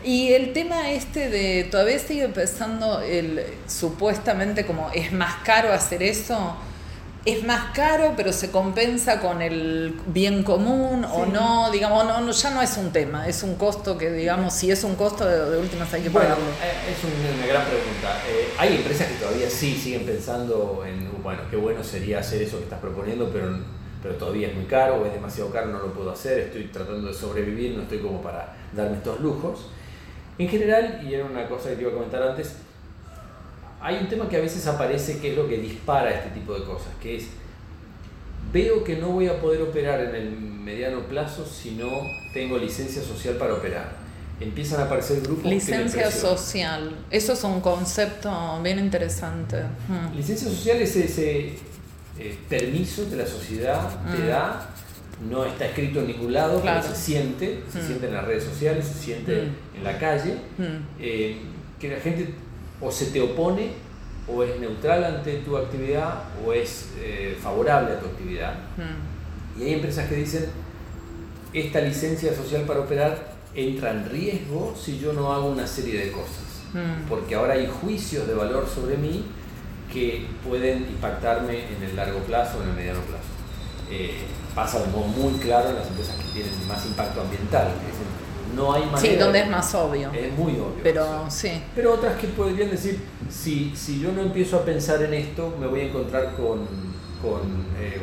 Y 0.04 0.32
el 0.32 0.52
tema 0.52 0.90
este 0.92 1.28
de, 1.30 1.64
todavía 1.64 1.98
sigue 1.98 2.28
pensando 2.28 3.00
el 3.00 3.42
supuestamente 3.66 4.64
como 4.66 4.90
es 4.94 5.12
más 5.12 5.36
caro 5.44 5.72
hacer 5.72 6.02
eso. 6.02 6.56
es 7.24 7.42
más 7.42 7.72
caro, 7.74 8.14
pero 8.16 8.32
se 8.32 8.52
compensa 8.52 9.18
con 9.20 9.42
el 9.42 9.98
bien 10.06 10.44
común 10.44 11.04
o 11.04 11.26
no, 11.26 11.72
digamos, 11.72 12.04
no, 12.04 12.20
no, 12.20 12.30
ya 12.30 12.50
no 12.50 12.62
es 12.62 12.76
un 12.76 12.92
tema, 12.92 13.26
es 13.26 13.42
un 13.42 13.56
costo 13.56 13.98
que, 13.98 14.12
digamos, 14.12 14.54
si 14.54 14.70
es 14.70 14.84
un 14.84 14.94
costo 14.94 15.26
de, 15.26 15.50
de 15.50 15.58
últimas 15.58 15.92
hay 15.92 16.02
que 16.02 16.08
Bueno, 16.08 16.28
pagarlo. 16.36 16.50
eh, 16.62 16.92
es 16.92 17.02
un- 17.02 17.36
una 17.38 17.46
gran 17.48 17.64
pregunta. 17.64 18.22
Eh, 18.28 18.54
hay 18.56 18.76
empresas 18.76 19.08
que 19.08 19.14
todavía 19.14 19.50
sí 19.50 19.74
siguen 19.74 20.04
pensando 20.06 20.84
en, 20.86 21.10
bueno, 21.20 21.40
qué 21.50 21.56
bueno 21.56 21.82
sería 21.82 22.20
hacer 22.20 22.42
eso 22.42 22.58
que 22.58 22.64
estás 22.64 22.78
proponiendo, 22.78 23.28
pero, 23.32 23.58
pero 24.04 24.14
todavía 24.14 24.46
es 24.46 24.54
muy 24.54 24.66
caro 24.66 25.02
o 25.02 25.06
es 25.06 25.12
demasiado 25.12 25.50
caro, 25.50 25.66
no 25.66 25.80
lo 25.80 25.92
puedo 25.94 26.12
hacer, 26.12 26.38
estoy 26.38 26.68
tratando 26.68 27.08
de 27.08 27.14
sobrevivir, 27.14 27.74
no 27.76 27.82
estoy 27.82 27.98
como 27.98 28.22
para 28.22 28.54
darme 28.72 28.98
estos 28.98 29.18
lujos. 29.18 29.66
En 30.38 30.48
general, 30.48 31.00
y 31.06 31.14
era 31.14 31.24
una 31.24 31.46
cosa 31.48 31.70
que 31.70 31.76
te 31.76 31.82
iba 31.82 31.90
a 31.90 31.94
comentar 31.94 32.22
antes, 32.22 32.52
hay 33.80 33.96
un 33.98 34.08
tema 34.08 34.28
que 34.28 34.36
a 34.36 34.40
veces 34.40 34.66
aparece 34.66 35.18
que 35.18 35.30
es 35.30 35.36
lo 35.36 35.48
que 35.48 35.58
dispara 35.58 36.10
este 36.10 36.30
tipo 36.30 36.54
de 36.54 36.64
cosas, 36.64 36.88
que 37.00 37.16
es, 37.16 37.26
veo 38.52 38.84
que 38.84 38.96
no 38.96 39.08
voy 39.08 39.28
a 39.28 39.40
poder 39.40 39.62
operar 39.62 40.00
en 40.00 40.14
el 40.14 40.30
mediano 40.30 41.00
plazo 41.06 41.46
si 41.46 41.72
no 41.72 41.88
tengo 42.34 42.58
licencia 42.58 43.02
social 43.02 43.36
para 43.36 43.54
operar. 43.54 44.04
Empiezan 44.38 44.80
a 44.80 44.84
aparecer 44.84 45.20
grupos 45.22 45.46
Licencia 45.46 46.10
social, 46.10 46.94
eso 47.10 47.32
es 47.32 47.42
un 47.44 47.60
concepto 47.62 48.60
bien 48.62 48.78
interesante. 48.78 49.62
Mm. 49.88 50.14
Licencia 50.16 50.48
social 50.50 50.76
es 50.78 50.94
ese 50.96 51.54
eh, 52.18 52.38
permiso 52.48 53.08
que 53.08 53.16
la 53.16 53.26
sociedad 53.26 53.88
te 54.10 54.18
Mm. 54.22 54.26
da, 54.28 54.70
no 55.30 55.44
está 55.44 55.66
escrito 55.66 56.00
en 56.00 56.08
ningún 56.08 56.32
lado, 56.32 56.60
Claro. 56.60 56.80
pero 56.82 56.94
se 56.94 57.00
siente, 57.00 57.62
se 57.72 57.78
Mm. 57.78 57.86
siente 57.86 58.06
en 58.08 58.14
las 58.14 58.24
redes 58.26 58.44
sociales, 58.44 58.84
se 58.86 58.94
siente 58.94 59.42
Mm. 59.42 59.76
en 59.78 59.84
la 59.84 59.98
calle, 59.98 60.34
Mm. 60.58 60.62
eh, 61.00 61.36
que 61.80 61.88
la 61.90 62.00
gente 62.00 62.34
o 62.80 62.90
se 62.90 63.06
te 63.06 63.20
opone 63.20 63.70
o 64.28 64.42
es 64.42 64.58
neutral 64.60 65.04
ante 65.04 65.34
tu 65.38 65.56
actividad 65.56 66.24
o 66.44 66.52
es 66.52 66.90
eh, 66.98 67.36
favorable 67.40 67.94
a 67.94 68.00
tu 68.00 68.06
actividad. 68.06 68.54
Y 69.58 69.62
hay 69.64 69.74
empresas 69.74 70.08
que 70.08 70.16
dicen, 70.16 70.46
esta 71.52 71.80
licencia 71.80 72.34
social 72.34 72.62
para 72.62 72.80
operar 72.80 73.34
entra 73.54 73.92
en 73.92 74.08
riesgo 74.10 74.74
si 74.78 74.98
yo 74.98 75.12
no 75.14 75.32
hago 75.32 75.46
una 75.48 75.66
serie 75.66 75.98
de 76.04 76.12
cosas. 76.12 76.44
Porque 77.08 77.34
ahora 77.34 77.54
hay 77.54 77.66
juicios 77.66 78.26
de 78.28 78.34
valor 78.34 78.66
sobre 78.68 78.98
mí 78.98 79.24
que 79.90 80.26
pueden 80.46 80.82
impactarme 80.82 81.60
en 81.74 81.82
el 81.82 81.96
largo 81.96 82.18
plazo 82.20 82.58
o 82.58 82.62
en 82.64 82.68
el 82.70 82.74
mediano 82.74 83.00
plazo. 83.00 83.24
Eh, 83.90 84.14
pasa 84.54 84.80
de 84.80 84.86
modo 84.88 85.04
muy 85.06 85.34
claro 85.38 85.68
en 85.70 85.76
las 85.76 85.86
empresas 85.88 86.16
que 86.16 86.24
tienen 86.32 86.52
más 86.68 86.84
impacto 86.86 87.20
ambiental. 87.20 87.68
no 88.54 88.72
hay 88.72 88.82
manera. 88.86 88.98
Sí, 89.00 89.16
donde 89.16 89.40
es 89.40 89.48
más 89.50 89.74
obvio. 89.74 90.10
Es 90.12 90.32
muy 90.32 90.52
obvio. 90.54 90.80
Pero 90.82 91.26
sí. 91.30 91.50
Pero 91.74 91.92
otras 91.94 92.16
que 92.18 92.28
podrían 92.28 92.70
decir, 92.70 92.98
si, 93.28 93.72
si 93.76 94.00
yo 94.00 94.12
no 94.12 94.22
empiezo 94.22 94.56
a 94.56 94.64
pensar 94.64 95.02
en 95.02 95.12
esto, 95.14 95.54
me 95.60 95.66
voy 95.66 95.80
a 95.80 95.84
encontrar 95.84 96.34
con, 96.36 96.60
con 97.20 97.40
eh, 97.78 98.00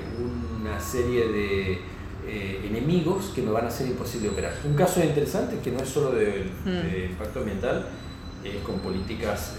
una 0.62 0.80
serie 0.80 1.28
de 1.28 1.72
eh, 2.28 2.62
enemigos 2.70 3.32
que 3.34 3.42
me 3.42 3.52
van 3.52 3.66
a 3.66 3.68
hacer 3.70 3.88
imposible 3.88 4.30
operar. 4.30 4.54
Un 4.64 4.76
caso 4.76 5.04
interesante, 5.04 5.58
que 5.64 5.72
no 5.72 5.80
es 5.82 5.90
solo 5.90 6.12
de, 6.12 6.50
Mm. 6.66 6.92
de 6.92 7.06
impacto 7.12 7.40
ambiental, 7.40 7.88
es 8.44 8.56
con 8.64 8.78
políticas, 8.80 9.54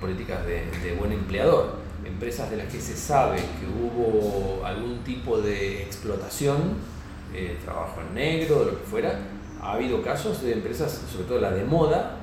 políticas 0.00 0.44
de, 0.46 0.66
de 0.82 0.94
buen 0.98 1.12
empleador. 1.12 1.83
Empresas 2.04 2.50
de 2.50 2.56
las 2.58 2.66
que 2.72 2.80
se 2.80 2.96
sabe 2.96 3.36
que 3.38 3.66
hubo 3.66 4.64
algún 4.64 5.02
tipo 5.04 5.40
de 5.40 5.82
explotación, 5.82 6.74
eh, 7.34 7.56
trabajo 7.64 8.00
en 8.00 8.14
negro, 8.14 8.60
de 8.60 8.72
lo 8.72 8.78
que 8.80 8.86
fuera, 8.86 9.18
ha 9.60 9.72
habido 9.72 10.02
casos 10.02 10.42
de 10.42 10.52
empresas, 10.52 11.00
sobre 11.10 11.24
todo 11.26 11.40
la 11.40 11.50
de 11.50 11.64
moda, 11.64 12.18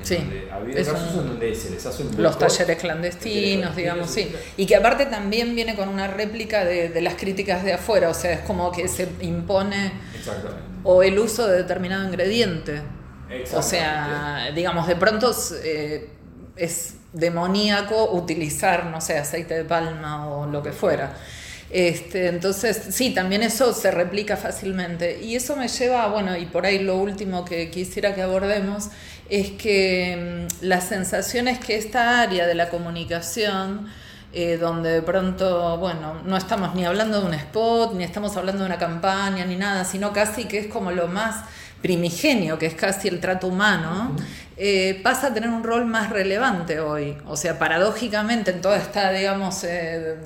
en 0.00 0.04
Sí, 0.06 0.16
donde 0.16 0.50
ha 0.50 0.56
habido 0.56 0.78
es 0.78 0.88
casos 0.88 1.14
un- 1.14 1.20
en 1.20 1.26
donde 1.28 1.54
se 1.54 1.70
les 1.70 1.84
hace 1.86 2.02
un 2.02 2.22
Los 2.22 2.38
talleres 2.38 2.78
clandestinos, 2.78 3.70
Talleres 3.70 3.76
digamos, 3.76 4.10
sí. 4.10 4.32
Y 4.56 4.66
que 4.66 4.76
aparte 4.76 5.06
también 5.06 5.54
viene 5.54 5.74
con 5.76 5.88
una 5.88 6.06
réplica 6.08 6.64
de, 6.64 6.88
de 6.90 7.00
las 7.00 7.14
críticas 7.14 7.64
de 7.64 7.72
afuera, 7.74 8.08
o 8.10 8.14
sea, 8.14 8.32
es 8.32 8.40
como 8.40 8.70
que 8.72 8.88
se 8.88 9.08
impone 9.22 9.92
o 10.84 11.02
el 11.02 11.18
uso 11.18 11.46
de 11.46 11.58
determinado 11.58 12.04
ingrediente. 12.06 12.82
O 13.54 13.62
sea, 13.62 14.50
digamos, 14.54 14.86
de 14.86 14.96
pronto 14.96 15.34
eh, 15.64 16.10
es 16.56 16.94
demoníaco 17.16 18.12
utilizar, 18.12 18.86
no 18.86 19.00
sé, 19.00 19.18
aceite 19.18 19.54
de 19.54 19.64
palma 19.64 20.28
o 20.28 20.46
lo 20.46 20.62
que 20.62 20.72
fuera. 20.72 21.14
Este, 21.70 22.28
entonces, 22.28 22.80
sí, 22.90 23.12
también 23.12 23.42
eso 23.42 23.72
se 23.72 23.90
replica 23.90 24.36
fácilmente. 24.36 25.20
Y 25.22 25.34
eso 25.34 25.56
me 25.56 25.68
lleva, 25.68 26.08
bueno, 26.08 26.36
y 26.36 26.46
por 26.46 26.66
ahí 26.66 26.78
lo 26.78 26.96
último 26.96 27.44
que 27.44 27.70
quisiera 27.70 28.14
que 28.14 28.22
abordemos 28.22 28.90
es 29.28 29.50
que 29.52 30.46
mm, 30.60 30.64
la 30.64 30.80
sensación 30.80 31.48
es 31.48 31.58
que 31.58 31.76
esta 31.76 32.20
área 32.20 32.46
de 32.46 32.54
la 32.54 32.68
comunicación, 32.68 33.88
eh, 34.32 34.58
donde 34.58 34.90
de 34.90 35.02
pronto, 35.02 35.78
bueno, 35.78 36.20
no 36.24 36.36
estamos 36.36 36.74
ni 36.74 36.84
hablando 36.84 37.20
de 37.20 37.26
un 37.26 37.34
spot, 37.34 37.94
ni 37.94 38.04
estamos 38.04 38.36
hablando 38.36 38.62
de 38.62 38.66
una 38.66 38.78
campaña, 38.78 39.44
ni 39.46 39.56
nada, 39.56 39.84
sino 39.84 40.12
casi 40.12 40.44
que 40.44 40.58
es 40.58 40.66
como 40.66 40.92
lo 40.92 41.08
más 41.08 41.44
primigenio, 41.82 42.58
que 42.58 42.66
es 42.66 42.74
casi 42.74 43.08
el 43.08 43.20
trato 43.20 43.46
humano, 43.48 44.16
eh, 44.56 45.00
pasa 45.02 45.28
a 45.28 45.34
tener 45.34 45.50
un 45.50 45.62
rol 45.62 45.84
más 45.86 46.10
relevante 46.10 46.80
hoy. 46.80 47.16
O 47.26 47.36
sea, 47.36 47.58
paradójicamente 47.58 48.50
en 48.50 48.60
toda 48.60 48.76
esta, 48.78 49.10
digamos, 49.12 49.62
eh, 49.64 50.16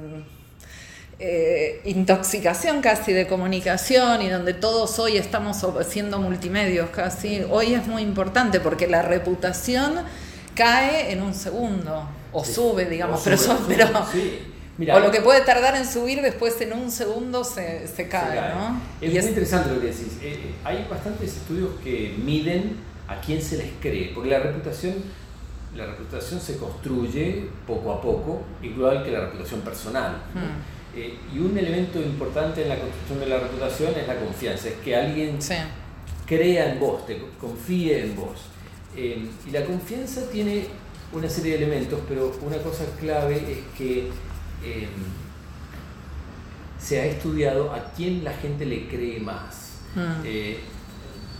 eh, 1.19 1.83
intoxicación 1.85 2.80
casi 2.80 3.12
de 3.12 3.26
comunicación 3.26 4.23
y 4.23 4.28
donde 4.30 4.54
todos 4.54 4.99
hoy 4.99 5.19
estamos 5.19 5.59
siendo 5.87 6.19
multimedios 6.19 6.88
casi, 6.90 7.42
hoy 7.50 7.75
es 7.75 7.87
muy 7.87 8.02
importante 8.02 8.59
porque 8.61 8.87
la 8.87 9.02
reputación 9.02 9.97
cae 10.54 11.12
en 11.12 11.23
un 11.23 11.35
segundo 11.35 12.09
o 12.33 12.45
Sí. 12.45 12.54
sube, 12.54 12.87
digamos, 12.87 13.21
O 13.21 13.25
pero, 13.25 13.37
sube, 13.37 13.52
eso- 13.54 13.64
sube, 13.64 13.75
pero 13.76 14.07
sí. 14.12 14.50
O 14.94 15.00
lo 15.00 15.10
que 15.10 15.20
puede 15.20 15.42
tardar 15.42 15.76
en 15.76 15.87
subir 15.87 16.22
después 16.22 16.58
en 16.60 16.72
un 16.72 16.90
segundo 16.90 17.44
se, 17.44 17.87
se 17.87 18.08
cae, 18.08 18.30
se 18.30 18.37
cae. 18.37 18.54
¿no? 18.54 18.80
Es 19.00 19.08
Y 19.08 19.10
muy 19.10 19.18
es- 19.18 19.26
interesante 19.28 19.70
lo 19.75 19.80
que 19.80 19.87
decís. 19.88 20.08
Eh, 20.22 20.32
eh, 20.44 20.54
hay 20.64 20.87
bastantes 20.90 21.37
estudios 21.37 21.70
que 21.84 22.14
miden 22.25 22.76
a 23.08 23.20
quién 23.20 23.42
se 23.42 23.58
les 23.58 23.66
cree, 23.80 24.12
porque 24.14 24.30
la 24.30 24.38
reputación, 24.38 24.94
la 25.76 25.87
reputación 25.87 26.40
se 26.40 26.56
construye 26.56 27.46
poco 27.66 27.92
a 27.92 28.00
poco, 28.00 28.42
igual 28.62 29.04
que 29.04 29.10
la 29.10 29.20
reputación 29.26 29.60
personal. 29.60 30.22
¿no? 30.34 30.40
Mm. 30.40 30.44
Eh, 30.96 31.14
y 31.34 31.38
un 31.38 31.56
elemento 31.58 32.00
importante 32.00 32.62
en 32.62 32.68
la 32.68 32.76
construcción 32.78 33.20
de 33.20 33.26
la 33.26 33.38
reputación 33.38 33.92
es 34.00 34.08
la 34.08 34.16
confianza, 34.16 34.68
es 34.68 34.75
que 34.84 34.96
alguien 34.96 35.40
Sí. 35.42 35.54
crea 36.26 36.72
en 36.72 36.80
vos, 36.80 37.04
te 37.06 37.20
confíe 37.40 38.00
en 38.04 38.16
vos. 38.16 38.38
Eh, 38.96 39.25
y 39.46 39.50
la 39.50 39.64
confianza 39.64 40.22
tiene 40.32 40.66
una 41.12 41.28
serie 41.28 41.52
de 41.58 41.64
elementos, 41.64 42.00
pero 42.08 42.32
una 42.42 42.56
cosa 42.58 42.84
clave 42.99 43.37
es 43.37 43.78
que 43.78 44.08
eh, 44.64 44.88
se 46.81 47.00
ha 47.00 47.07
estudiado 47.07 47.73
a 47.73 47.93
quién 47.93 48.25
la 48.25 48.33
gente 48.33 48.64
le 48.64 48.88
cree 48.88 49.21
más. 49.21 49.81
Mm. 49.95 50.23
Eh, 50.25 50.59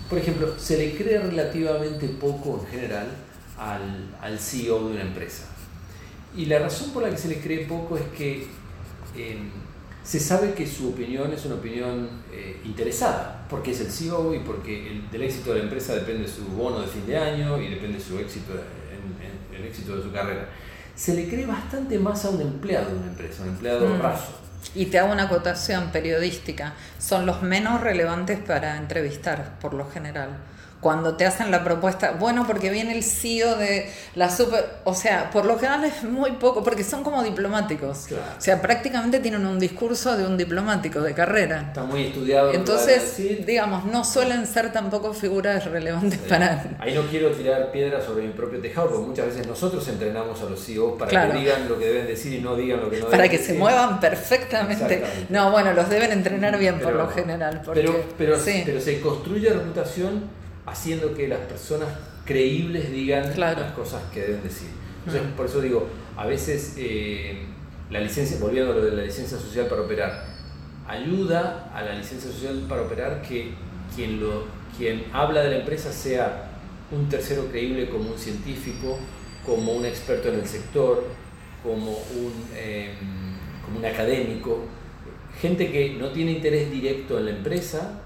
por 0.09 0.19
ejemplo, 0.19 0.55
se 0.59 0.77
le 0.77 0.97
cree 0.97 1.19
relativamente 1.19 2.09
poco 2.09 2.61
en 2.61 2.67
general 2.67 3.07
al, 3.59 4.15
al 4.21 4.39
CEO 4.39 4.89
de 4.89 4.95
una 4.95 5.03
empresa. 5.03 5.45
Y 6.37 6.47
la 6.47 6.59
razón 6.59 6.91
por 6.91 7.03
la 7.03 7.11
que 7.11 7.17
se 7.17 7.29
le 7.29 7.41
cree 7.41 7.67
poco 7.67 7.97
es 7.97 8.05
que 8.17 8.47
eh, 9.17 9.39
se 10.03 10.21
sabe 10.21 10.55
que 10.55 10.67
su 10.67 10.91
opinión 10.91 11.33
es 11.33 11.45
una 11.45 11.57
opinión 11.57 12.09
eh, 12.33 12.61
interesada, 12.65 13.47
porque 13.49 13.73
es 13.73 13.81
el 13.81 13.91
CEO 13.91 14.35
y 14.35 14.41
porque 14.41 14.91
el, 14.91 15.11
del 15.11 15.23
éxito 15.23 15.53
de 15.53 15.59
la 15.59 15.65
empresa 15.65 15.95
depende 15.95 16.29
su 16.29 16.45
bono 16.45 16.81
de 16.81 16.87
fin 16.87 17.07
de 17.07 17.17
año 17.17 17.61
y 17.61 17.69
depende 17.69 18.00
su 18.00 18.19
éxito 18.19 18.53
en, 18.53 19.55
en 19.55 19.61
el 19.61 19.69
éxito 19.69 19.97
de 19.97 20.03
su 20.03 20.12
carrera. 20.12 20.49
Se 20.97 21.14
le 21.14 21.28
cree 21.28 21.47
bastante 21.47 21.99
más 21.99 22.25
a 22.25 22.30
un 22.30 22.40
empleado 22.40 22.90
de 22.90 22.97
una 22.97 23.06
empresa, 23.06 23.42
un 23.42 23.50
empleado 23.50 23.87
Mm. 23.88 24.00
raso. 24.00 24.37
Y 24.75 24.87
te 24.87 24.99
hago 24.99 25.12
una 25.12 25.25
acotación 25.25 25.90
periodística. 25.90 26.75
Son 26.99 27.25
los 27.26 27.42
menos 27.42 27.80
relevantes 27.80 28.38
para 28.38 28.76
entrevistar, 28.76 29.59
por 29.61 29.73
lo 29.75 29.88
general. 29.90 30.30
Cuando 30.81 31.15
te 31.15 31.27
hacen 31.27 31.51
la 31.51 31.63
propuesta, 31.63 32.13
bueno, 32.19 32.47
porque 32.47 32.71
viene 32.71 32.97
el 32.97 33.03
CEO 33.05 33.57
de 33.57 33.91
la 34.15 34.31
super. 34.31 34.65
O 34.85 34.95
sea, 34.95 35.29
por 35.31 35.45
lo 35.45 35.59
general 35.59 35.85
es 35.85 36.03
muy 36.05 36.33
poco, 36.33 36.65
porque 36.65 36.85
son 36.85 37.05
como 37.05 37.23
diplomáticos. 37.23 38.07
Claro. 38.09 38.23
O 38.39 38.41
sea, 38.41 38.63
prácticamente 38.63 39.21
tienen 39.21 39.45
un 39.45 39.59
discurso 39.59 40.17
de 40.17 40.25
un 40.25 40.39
diplomático 40.39 41.01
de 41.03 41.13
carrera. 41.13 41.65
Está 41.69 41.83
muy 41.83 42.07
estudiado. 42.07 42.51
que 42.51 42.57
Entonces, 42.57 43.15
digamos, 43.47 43.85
no 43.85 44.05
suelen 44.05 44.47
ser 44.47 44.73
tampoco 44.73 45.13
figuras 45.13 45.67
relevantes 45.67 46.19
Eh, 46.19 46.27
para. 46.29 46.65
Ahí 46.79 46.95
no 46.95 47.03
quiero 47.11 47.31
tirar 47.33 47.71
piedras 47.73 48.03
sobre 48.05 48.23
mi 48.27 48.33
propio 48.33 48.59
tejado, 48.61 48.89
porque 48.89 49.07
muchas 49.07 49.27
veces 49.27 49.47
nosotros 49.47 49.87
entrenamos 49.87 50.41
a 50.41 50.45
los 50.47 50.65
CEOs 50.65 50.99
para 50.99 51.11
Claro. 51.11 51.33
que 51.33 51.39
digan 51.41 51.69
lo 51.69 51.79
que 51.79 51.85
deben 51.89 52.07
decir 52.07 52.33
y 52.33 52.41
no 52.41 52.57
digan 52.57 52.81
lo 52.81 52.89
que 52.89 53.01
no 53.01 53.05
Para 53.05 53.19
deben 53.25 53.31
que 53.33 53.37
se 53.37 53.43
decir. 53.49 53.59
muevan 53.59 54.01
perfectamente. 54.01 55.05
No, 55.29 55.51
bueno, 55.51 55.75
los 55.75 55.91
deben 55.91 56.11
entrenar 56.13 56.59
bien 56.59 56.77
por 56.77 56.93
Pero- 56.93 56.99
lo 57.05 57.09
general. 57.11 57.61
Porque, 57.65 57.81
Pero, 57.83 58.03
pero, 58.17 58.39
sí. 58.41 58.63
pero 58.65 58.81
se 58.81 58.99
construye 59.01 59.51
reputación 59.51 60.41
haciendo 60.71 61.15
que 61.15 61.29
las 61.29 61.41
personas 61.41 61.89
creíbles 62.25 62.91
digan 62.93 63.33
Claro. 63.33 63.61
las 63.61 63.73
cosas 63.73 64.03
que 64.12 64.21
deben 64.21 64.43
decir. 64.43 64.69
Entonces, 65.07 65.23
por 65.37 65.47
eso 65.47 65.61
digo, 65.61 65.87
a 66.17 66.27
veces 66.27 66.75
eh, 66.79 67.43
la 67.91 68.00
licencia, 68.00 68.39
volviendo 68.41 68.73
a 68.73 68.75
lo 68.77 68.85
de 68.85 68.93
la 68.93 69.03
licencia 69.03 69.39
social 69.39 69.67
para 69.67 69.83
operar, 69.83 70.25
ayuda 70.87 71.71
a 71.75 71.83
la 71.83 71.95
licencia 71.95 72.31
social 72.31 72.65
para 72.69 72.83
operar 72.83 73.23
que 73.23 73.53
quien, 73.95 74.21
lo, 74.21 74.45
quien 74.77 75.05
habla 75.12 75.43
de 75.43 75.50
la 75.50 75.57
empresa 75.59 75.93
sea 75.93 76.50
un 76.91 77.09
tercero 77.09 77.47
creíble 77.50 77.89
como 77.89 78.11
un 78.12 78.19
científico, 78.19 78.99
como 79.47 79.73
un 79.73 79.85
experto 79.87 80.29
en 80.29 80.37
el 80.41 80.47
sector, 80.47 81.05
como 81.62 81.91
un, 81.93 82.33
eh, 82.55 82.95
como 83.65 83.79
un 83.79 83.85
académico, 83.85 84.65
gente 85.41 85.71
que 85.71 85.95
no 85.99 86.09
tiene 86.11 86.33
interés 86.33 86.71
directo 86.71 87.19
en 87.19 87.25
la 87.27 87.31
empresa 87.31 88.00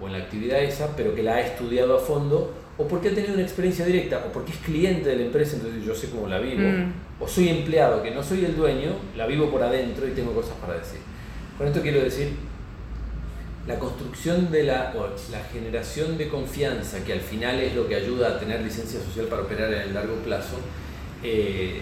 o 0.00 0.06
en 0.06 0.12
la 0.12 0.18
actividad 0.18 0.62
esa, 0.62 0.94
pero 0.96 1.14
que 1.14 1.22
la 1.22 1.36
ha 1.36 1.40
estudiado 1.40 1.96
a 1.96 2.00
fondo, 2.00 2.54
o 2.76 2.86
porque 2.86 3.08
ha 3.08 3.14
tenido 3.14 3.34
una 3.34 3.42
experiencia 3.42 3.84
directa, 3.84 4.24
o 4.28 4.32
porque 4.32 4.52
es 4.52 4.58
cliente 4.58 5.08
de 5.08 5.16
la 5.16 5.22
empresa, 5.24 5.56
entonces 5.56 5.84
yo 5.84 5.94
sé 5.94 6.10
cómo 6.10 6.28
la 6.28 6.38
vivo, 6.38 6.62
Mm. 6.62 6.92
o 7.20 7.26
soy 7.26 7.48
empleado, 7.48 8.02
que 8.02 8.12
no 8.12 8.22
soy 8.22 8.44
el 8.44 8.54
dueño, 8.56 8.92
la 9.16 9.26
vivo 9.26 9.50
por 9.50 9.62
adentro 9.62 10.06
y 10.06 10.12
tengo 10.12 10.32
cosas 10.32 10.54
para 10.60 10.74
decir. 10.74 11.00
Con 11.56 11.66
esto 11.66 11.82
quiero 11.82 12.00
decir, 12.00 12.30
la 13.66 13.78
construcción 13.78 14.50
de 14.50 14.62
la, 14.62 14.94
o 14.96 15.08
la 15.32 15.40
generación 15.52 16.16
de 16.16 16.28
confianza, 16.28 17.04
que 17.04 17.12
al 17.12 17.20
final 17.20 17.58
es 17.58 17.74
lo 17.74 17.86
que 17.88 17.96
ayuda 17.96 18.28
a 18.28 18.38
tener 18.38 18.60
licencia 18.62 19.00
social 19.00 19.26
para 19.26 19.42
operar 19.42 19.72
en 19.74 19.80
el 19.82 19.94
largo 19.94 20.14
plazo, 20.24 20.56
eh, 21.22 21.80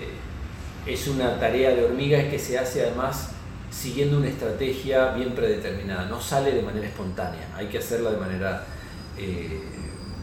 es 0.87 1.06
una 1.08 1.38
tarea 1.38 1.70
de 1.75 1.85
hormiga 1.85 2.28
que 2.30 2.38
se 2.38 2.58
hace 2.58 2.82
además 2.82 3.32
siguiendo 3.70 4.18
una 4.18 4.28
estrategia 4.28 5.12
bien 5.12 5.35
predeterminada, 5.35 6.06
no 6.06 6.20
sale 6.20 6.52
de 6.52 6.62
manera 6.62 6.87
espontánea, 6.87 7.49
hay 7.54 7.66
que 7.66 7.78
hacerla 7.78 8.11
de 8.11 8.16
manera 8.16 8.64
eh, 9.18 9.61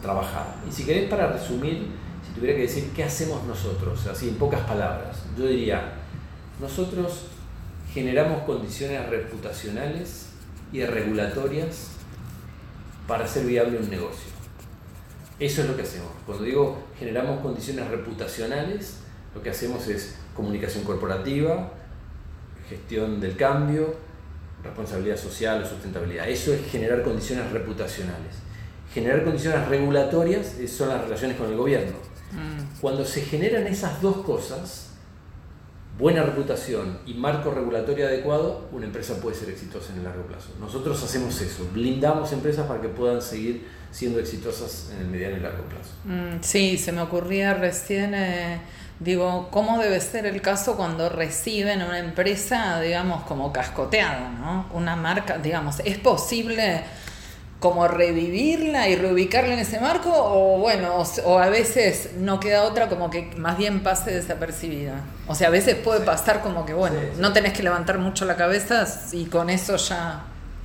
trabajada. 0.02 0.56
Y 0.68 0.72
si 0.72 0.84
querés 0.84 1.08
para 1.08 1.28
resumir, 1.28 1.86
si 2.26 2.32
tuviera 2.34 2.56
que 2.56 2.62
decir 2.62 2.90
qué 2.94 3.04
hacemos 3.04 3.44
nosotros, 3.44 4.06
así 4.06 4.28
en 4.28 4.36
pocas 4.36 4.60
palabras, 4.60 5.18
yo 5.36 5.46
diría, 5.46 5.92
nosotros 6.60 7.26
generamos 7.92 8.42
condiciones 8.42 9.08
reputacionales 9.08 10.26
y 10.72 10.84
regulatorias 10.84 11.90
para 13.06 13.24
hacer 13.24 13.46
viable 13.46 13.78
un 13.78 13.88
negocio. 13.88 14.32
Eso 15.38 15.62
es 15.62 15.68
lo 15.68 15.76
que 15.76 15.82
hacemos. 15.82 16.08
Cuando 16.26 16.44
digo 16.44 16.78
generamos 16.98 17.40
condiciones 17.40 17.88
reputacionales, 17.88 18.98
lo 19.34 19.42
que 19.42 19.50
hacemos 19.50 19.86
es 19.88 20.16
comunicación 20.34 20.84
corporativa, 20.84 21.72
gestión 22.68 23.20
del 23.20 23.36
cambio, 23.36 23.94
responsabilidad 24.62 25.16
social 25.16 25.62
o 25.62 25.66
sustentabilidad. 25.66 26.28
Eso 26.28 26.52
es 26.52 26.64
generar 26.70 27.02
condiciones 27.02 27.50
reputacionales. 27.52 28.34
Generar 28.92 29.24
condiciones 29.24 29.66
regulatorias 29.68 30.54
son 30.68 30.88
las 30.88 31.02
relaciones 31.02 31.36
con 31.36 31.50
el 31.50 31.56
gobierno. 31.56 31.96
Mm. 32.32 32.80
Cuando 32.80 33.04
se 33.04 33.22
generan 33.22 33.66
esas 33.66 34.00
dos 34.00 34.18
cosas, 34.18 34.90
buena 35.98 36.22
reputación 36.22 36.98
y 37.06 37.14
marco 37.14 37.50
regulatorio 37.50 38.06
adecuado, 38.06 38.68
una 38.72 38.86
empresa 38.86 39.20
puede 39.20 39.36
ser 39.36 39.50
exitosa 39.50 39.92
en 39.92 39.98
el 39.98 40.04
largo 40.04 40.22
plazo. 40.24 40.50
Nosotros 40.60 41.02
hacemos 41.02 41.40
eso, 41.40 41.68
blindamos 41.72 42.32
empresas 42.32 42.66
para 42.66 42.80
que 42.80 42.88
puedan 42.88 43.22
seguir 43.22 43.66
siendo 43.92 44.18
exitosas 44.18 44.90
en 44.94 45.02
el 45.02 45.06
mediano 45.06 45.36
y 45.36 45.40
largo 45.40 45.64
plazo. 45.64 45.90
Mm, 46.04 46.42
Sí, 46.42 46.76
se 46.78 46.90
me 46.90 47.00
ocurría 47.02 47.54
recién, 47.54 48.12
eh, 48.14 48.60
digo, 49.04 49.48
¿cómo 49.50 49.78
debe 49.78 50.00
ser 50.00 50.26
el 50.26 50.40
caso 50.40 50.76
cuando 50.76 51.08
reciben 51.08 51.82
una 51.82 51.98
empresa, 51.98 52.80
digamos, 52.80 53.22
como 53.24 53.52
cascoteada, 53.52 54.30
¿no? 54.30 54.66
Una 54.72 54.96
marca, 54.96 55.38
digamos, 55.38 55.80
¿es 55.84 55.98
posible 55.98 56.82
como 57.60 57.88
revivirla 57.88 58.88
y 58.88 58.96
reubicarla 58.96 59.54
en 59.54 59.60
ese 59.60 59.80
marco? 59.80 60.10
O 60.12 60.58
bueno, 60.58 60.96
o, 60.96 61.04
o 61.24 61.38
a 61.38 61.48
veces 61.48 62.10
no 62.18 62.40
queda 62.40 62.64
otra 62.64 62.88
como 62.88 63.10
que 63.10 63.30
más 63.36 63.56
bien 63.58 63.82
pase 63.82 64.10
desapercibida. 64.10 65.00
O 65.26 65.34
sea, 65.34 65.48
a 65.48 65.50
veces 65.50 65.74
puede 65.76 66.00
pasar 66.00 66.40
como 66.42 66.66
que, 66.66 66.74
bueno, 66.74 66.96
Sí, 67.00 67.06
sí. 67.14 67.20
no 67.20 67.32
tenés 67.32 67.52
que 67.52 67.62
levantar 67.62 67.98
mucho 67.98 68.24
la 68.24 68.36
cabeza 68.36 68.86
y 69.12 69.26
con 69.26 69.50
eso 69.50 69.76
ya... 69.76 70.24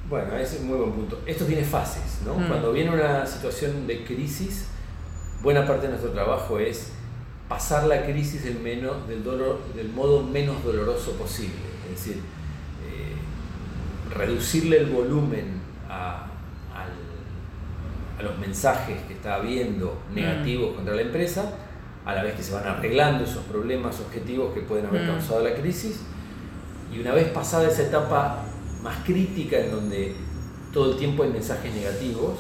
Bueno, 0.10 0.36
ese 0.38 0.56
es 0.56 0.62
un 0.62 0.68
muy 0.70 0.78
buen 0.78 0.92
punto. 0.92 1.22
Esto 1.26 1.46
tiene 1.46 1.64
fases, 1.64 2.22
¿no? 2.26 2.34
Mm. 2.34 2.48
Cuando 2.48 2.72
viene 2.72 2.90
una 2.92 3.26
situación 3.28 3.86
de 3.86 4.04
crisis, 4.04 4.66
buena 5.42 5.66
parte 5.68 5.84
de 5.84 5.90
nuestro 5.90 6.12
trabajo 6.12 6.58
es 6.60 6.92
pasar 7.50 7.88
la 7.88 8.06
crisis 8.06 8.44
del, 8.44 8.60
menos, 8.60 9.08
del, 9.08 9.24
dolor, 9.24 9.60
del 9.76 9.90
modo 9.90 10.22
menos 10.22 10.64
doloroso 10.64 11.14
posible. 11.14 11.56
Es 11.92 12.06
decir, 12.06 12.22
eh, 12.86 14.16
reducirle 14.16 14.78
el 14.78 14.86
volumen 14.86 15.60
a, 15.90 16.28
los 18.22 18.38
mensajes 18.38 19.02
que 19.08 19.14
está 19.14 19.36
habiendo 19.36 19.98
negativos 20.14 20.76
contra 20.76 20.94
la 20.94 21.04
empresa, 21.04 21.54
a 22.06 22.14
la 22.14 22.22
vez 22.22 22.36
que 22.36 22.44
se 22.44 22.54
van 22.54 22.68
arreglando 22.68 23.24
esos 23.24 23.46
problemas 23.46 23.98
objetivos 24.02 24.54
que 24.54 24.60
pueden 24.60 24.88
haber 24.88 25.04
Mm. 25.04 25.08
causado 25.08 25.42
la 25.42 25.56
crisis. 25.56 26.02
Y 26.94 27.00
una 27.00 27.14
vez 27.14 27.30
pasada 27.30 27.70
esa 27.70 27.84
etapa 27.84 28.44
más 28.84 28.98
crítica 29.06 29.58
en 29.58 29.72
donde 29.72 30.16
todo 30.74 30.92
el 30.92 30.98
tiempo 30.98 31.24
hay 31.24 31.30
mensajes 31.30 31.74
negativos, 31.74 32.40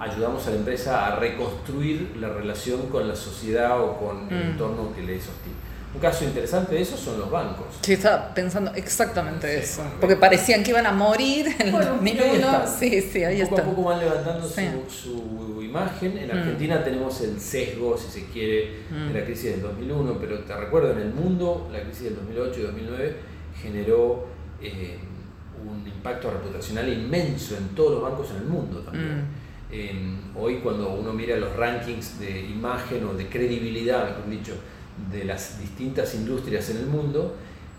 ayudamos 0.00 0.46
a 0.46 0.50
la 0.50 0.56
empresa 0.56 1.06
a 1.06 1.16
reconstruir 1.20 2.16
la 2.18 2.30
relación 2.30 2.88
con 2.88 3.06
la 3.06 3.14
sociedad 3.14 3.80
o 3.80 3.96
con 3.98 4.28
el 4.30 4.44
Mm. 4.46 4.50
entorno 4.52 4.92
que 4.94 5.02
le 5.02 5.16
es 5.16 5.22
hostil. 5.28 5.52
Un 5.92 6.00
caso 6.00 6.24
interesante 6.24 6.76
de 6.76 6.82
eso 6.82 6.96
son 6.96 7.18
los 7.18 7.28
bancos. 7.30 7.66
Sí, 7.82 7.94
estaba 7.94 8.32
pensando 8.32 8.72
exactamente 8.74 9.48
Sí, 9.58 9.64
eso. 9.64 9.82
bueno, 9.82 9.96
Porque 10.00 10.16
parecían 10.16 10.62
que 10.62 10.70
iban 10.70 10.86
a 10.86 10.92
morir 10.92 11.48
en 11.58 11.66
el 11.66 11.72
Bueno, 11.72 11.98
y 12.02 12.08
ahí 12.08 12.16
2001. 12.16 12.46
están. 12.46 12.68
Sí, 12.78 13.02
sí, 13.02 13.24
ahí 13.24 13.42
poco 13.42 13.56
están. 13.56 13.66
a 13.66 13.70
poco 13.74 13.88
van 13.88 13.98
levantando 13.98 14.48
Sí. 14.48 14.62
su, 14.88 14.88
su 14.88 15.62
imagen. 15.62 16.16
En 16.16 16.28
Mm. 16.28 16.38
Argentina 16.38 16.84
tenemos 16.84 17.20
el 17.22 17.40
sesgo, 17.40 17.98
si 17.98 18.08
se 18.20 18.26
quiere, 18.26 18.82
Mm. 18.90 19.08
de 19.12 19.20
la 19.20 19.26
crisis 19.26 19.50
del 19.50 19.62
2001, 19.62 20.16
pero 20.20 20.38
te 20.44 20.56
recuerdo, 20.56 20.92
en 20.92 20.98
el 21.00 21.12
mundo 21.12 21.68
la 21.72 21.82
crisis 21.82 22.04
del 22.04 22.14
2008 22.16 22.60
y 22.60 22.62
2009 22.62 23.16
generó 23.60 24.26
eh, 24.62 24.96
un 25.66 25.86
impacto 25.88 26.30
reputacional 26.30 26.88
inmenso 26.88 27.56
en 27.56 27.68
todos 27.70 27.92
los 27.92 28.02
bancos 28.02 28.30
en 28.30 28.36
el 28.36 28.44
mundo 28.44 28.78
también. 28.80 29.22
Mm. 29.22 29.39
Eh, 29.72 29.92
hoy 30.36 30.56
cuando 30.56 30.90
uno 30.90 31.12
mira 31.12 31.36
los 31.36 31.54
rankings 31.56 32.18
de 32.18 32.40
imagen 32.40 33.04
o 33.06 33.14
de 33.14 33.28
credibilidad, 33.28 34.04
mejor 34.08 34.28
dicho, 34.28 34.54
de 35.12 35.24
las 35.24 35.58
distintas 35.60 36.14
industrias 36.14 36.68
en 36.70 36.78
el 36.78 36.86
mundo, 36.86 37.36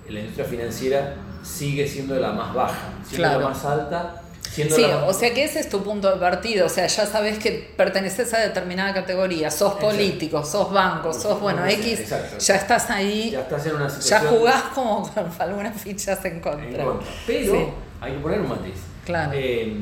la 0.09 0.19
industria 0.19 0.45
financiera 0.45 1.15
sigue 1.43 1.87
siendo 1.87 2.15
la 2.19 2.31
más 2.33 2.53
baja, 2.53 2.89
siendo 3.07 3.27
Claro. 3.27 3.41
la 3.41 3.49
más 3.49 3.65
alta, 3.65 4.21
siendo 4.41 4.75
Sí, 4.75 4.81
la 4.81 5.05
o 5.05 5.13
sea 5.13 5.33
que 5.33 5.43
ese 5.43 5.59
es 5.59 5.69
tu 5.69 5.83
punto 5.83 6.09
de 6.11 6.17
partida, 6.17 6.65
o 6.65 6.69
sea, 6.69 6.87
ya 6.87 7.05
sabes 7.05 7.39
que 7.39 7.71
perteneces 7.77 8.33
a 8.33 8.39
determinada 8.39 8.93
categoría, 8.93 9.49
sos 9.51 9.73
Exacto. 9.73 9.87
político, 9.87 10.43
sos 10.45 10.71
banco, 10.71 11.13
sos, 11.13 11.39
bueno, 11.39 11.65
X, 11.65 11.99
Exacto. 12.01 12.37
ya 12.39 12.55
estás 12.55 12.89
ahí, 12.89 13.31
ya 13.31 13.41
estás 13.41 13.65
en 13.67 13.75
una 13.75 13.87
ya 13.87 14.01
situación 14.01 14.33
jugás 14.35 14.63
como 14.75 15.09
con 15.13 15.31
algunas 15.39 15.81
fichas 15.81 16.23
en 16.25 16.35
en 16.35 16.41
contra. 16.41 16.83
contra. 16.85 17.07
Pero 17.27 17.53
Sí. 17.53 17.65
hay 18.01 18.11
que 18.13 18.19
poner 18.19 18.39
un 18.41 18.49
matiz. 18.49 18.75
Claro. 19.05 19.31
Eh, 19.35 19.77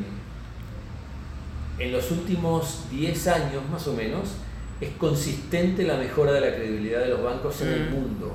en 1.80 1.92
los 1.92 2.12
últimos 2.12 2.86
10 2.92 3.28
años 3.28 3.64
más 3.72 3.88
o 3.88 3.94
menos 3.94 4.30
es 4.82 4.90
consistente 4.98 5.84
la 5.84 5.98
mejora 5.98 6.32
de 6.34 6.42
la 6.42 6.56
credibilidad 6.56 7.00
de 7.02 7.08
los 7.10 7.24
bancos 7.24 7.62
en 7.62 7.70
el 7.70 7.90
Mm. 7.90 7.94
mundo. 7.94 8.32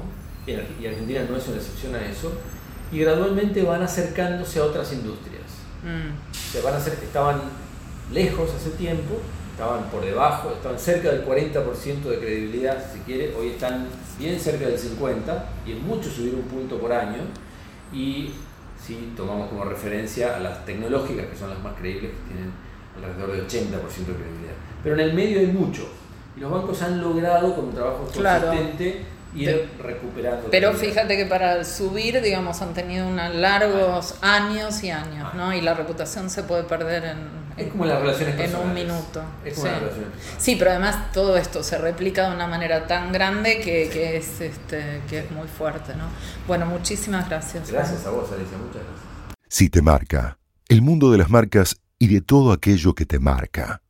Y 0.46 0.52
en 0.52 0.60
Ar- 0.60 0.66
y 0.80 0.86
Argentina 0.86 1.24
no 1.28 1.36
es 1.36 1.46
una 1.48 1.56
excepción 1.56 1.94
a 1.94 2.04
eso. 2.06 2.32
Y 2.92 2.98
gradualmente 2.98 3.62
van 3.62 3.82
acercándose 3.82 4.58
a 4.60 4.64
otras 4.64 4.92
industrias. 4.92 5.42
Mm, 5.82 6.32
Se 6.52 6.60
van 6.60 6.74
a 6.74 6.76
hacer, 6.76 6.92
estaban 7.02 7.40
lejos 8.12 8.50
hace 8.54 8.70
tiempo, 8.70 9.16
estaban 9.52 9.84
por 9.90 10.04
debajo, 10.04 10.52
estaban 10.52 10.78
cerca 10.78 11.10
del 11.10 11.22
40% 11.24 12.10
de 12.10 12.18
credibilidad, 12.18 12.84
si 12.92 12.98
se 12.98 13.04
quiere, 13.04 13.34
hoy 13.34 13.48
están 13.50 13.86
bien 14.18 14.38
cerca 14.38 14.66
del 14.66 14.78
50% 14.78 15.42
y 15.66 15.72
es 15.72 15.78
mucho 15.80 16.08
subir 16.10 16.34
un 16.34 16.42
punto 16.42 16.78
por 16.78 16.92
año. 16.92 17.22
Y 17.92 18.30
si 18.84 19.12
tomamos 19.16 19.48
como 19.48 19.64
referencia 19.64 20.36
a 20.36 20.40
las 20.40 20.64
tecnológicas, 20.66 21.26
que 21.26 21.36
son 21.36 21.50
las 21.50 21.62
más 21.62 21.74
creíbles, 21.78 22.10
que 22.12 22.32
tienen 22.34 22.52
alrededor 22.96 23.32
del 23.32 23.46
80% 23.46 23.70
de 23.70 24.14
credibilidad. 24.14 24.54
Pero 24.82 24.94
en 24.96 25.00
el 25.00 25.14
medio 25.14 25.40
hay 25.40 25.46
mucho. 25.48 25.88
Y 26.36 26.40
los 26.40 26.50
bancos 26.50 26.82
han 26.82 27.00
logrado, 27.00 27.54
con 27.54 27.66
un 27.66 27.74
trabajo 27.74 28.08
Claro. 28.12 28.48
consistente, 28.48 29.04
ir 29.36 29.68
recuperando. 29.82 30.48
Pero 30.50 30.70
credibilidad. 30.70 31.02
fíjate 31.02 31.16
que 31.16 31.26
para 31.26 31.64
subir, 31.64 32.20
digamos, 32.22 32.60
han 32.62 32.74
tenido 32.74 33.06
unos 33.08 33.34
largos 33.34 34.16
años 34.20 34.82
y 34.84 34.90
años, 34.90 35.32
¿no? 35.34 35.52
Y 35.52 35.60
la 35.60 35.74
reputación 35.74 36.30
se 36.30 36.42
puede 36.44 36.64
perder 36.64 37.04
en, 37.04 37.18
Es 37.56 37.64
en- 37.64 37.70
como 37.70 37.84
las 37.86 38.00
relaciones 38.00 38.38
en 38.40 38.56
un 38.56 38.74
minuto. 38.74 39.22
Es 39.44 39.54
como 39.54 39.66
sí. 39.66 39.72
las 39.72 39.80
relaciones. 39.80 40.10
Sí, 40.38 40.56
pero 40.56 40.70
además 40.72 41.12
todo 41.12 41.36
esto 41.36 41.62
se 41.62 41.78
replica 41.78 42.28
de 42.28 42.34
una 42.34 42.46
manera 42.46 42.86
tan 42.86 43.10
grande 43.12 43.60
que, 43.60 43.88
que 43.92 44.16
es 44.16 44.40
este 44.40 45.00
que 45.08 45.20
es 45.20 45.30
muy 45.30 45.48
fuerte, 45.48 45.94
¿no? 45.94 46.04
Bueno, 46.46 46.66
muchísimas 46.66 47.28
gracias. 47.28 47.70
Gracias 47.70 48.06
a 48.06 48.10
vos, 48.10 48.30
Alicia, 48.32 48.56
muchas 48.58 48.82
gracias. 48.82 49.34
Si 49.48 49.68
te 49.70 49.82
marca, 49.82 50.36
el 50.68 50.82
mundo 50.82 51.10
de 51.12 51.18
las 51.18 51.30
marcas 51.30 51.76
y 51.98 52.08
de 52.08 52.20
todo 52.20 52.52
aquello 52.52 52.94
que 52.94 53.06
te 53.06 53.18
marca. 53.18 53.83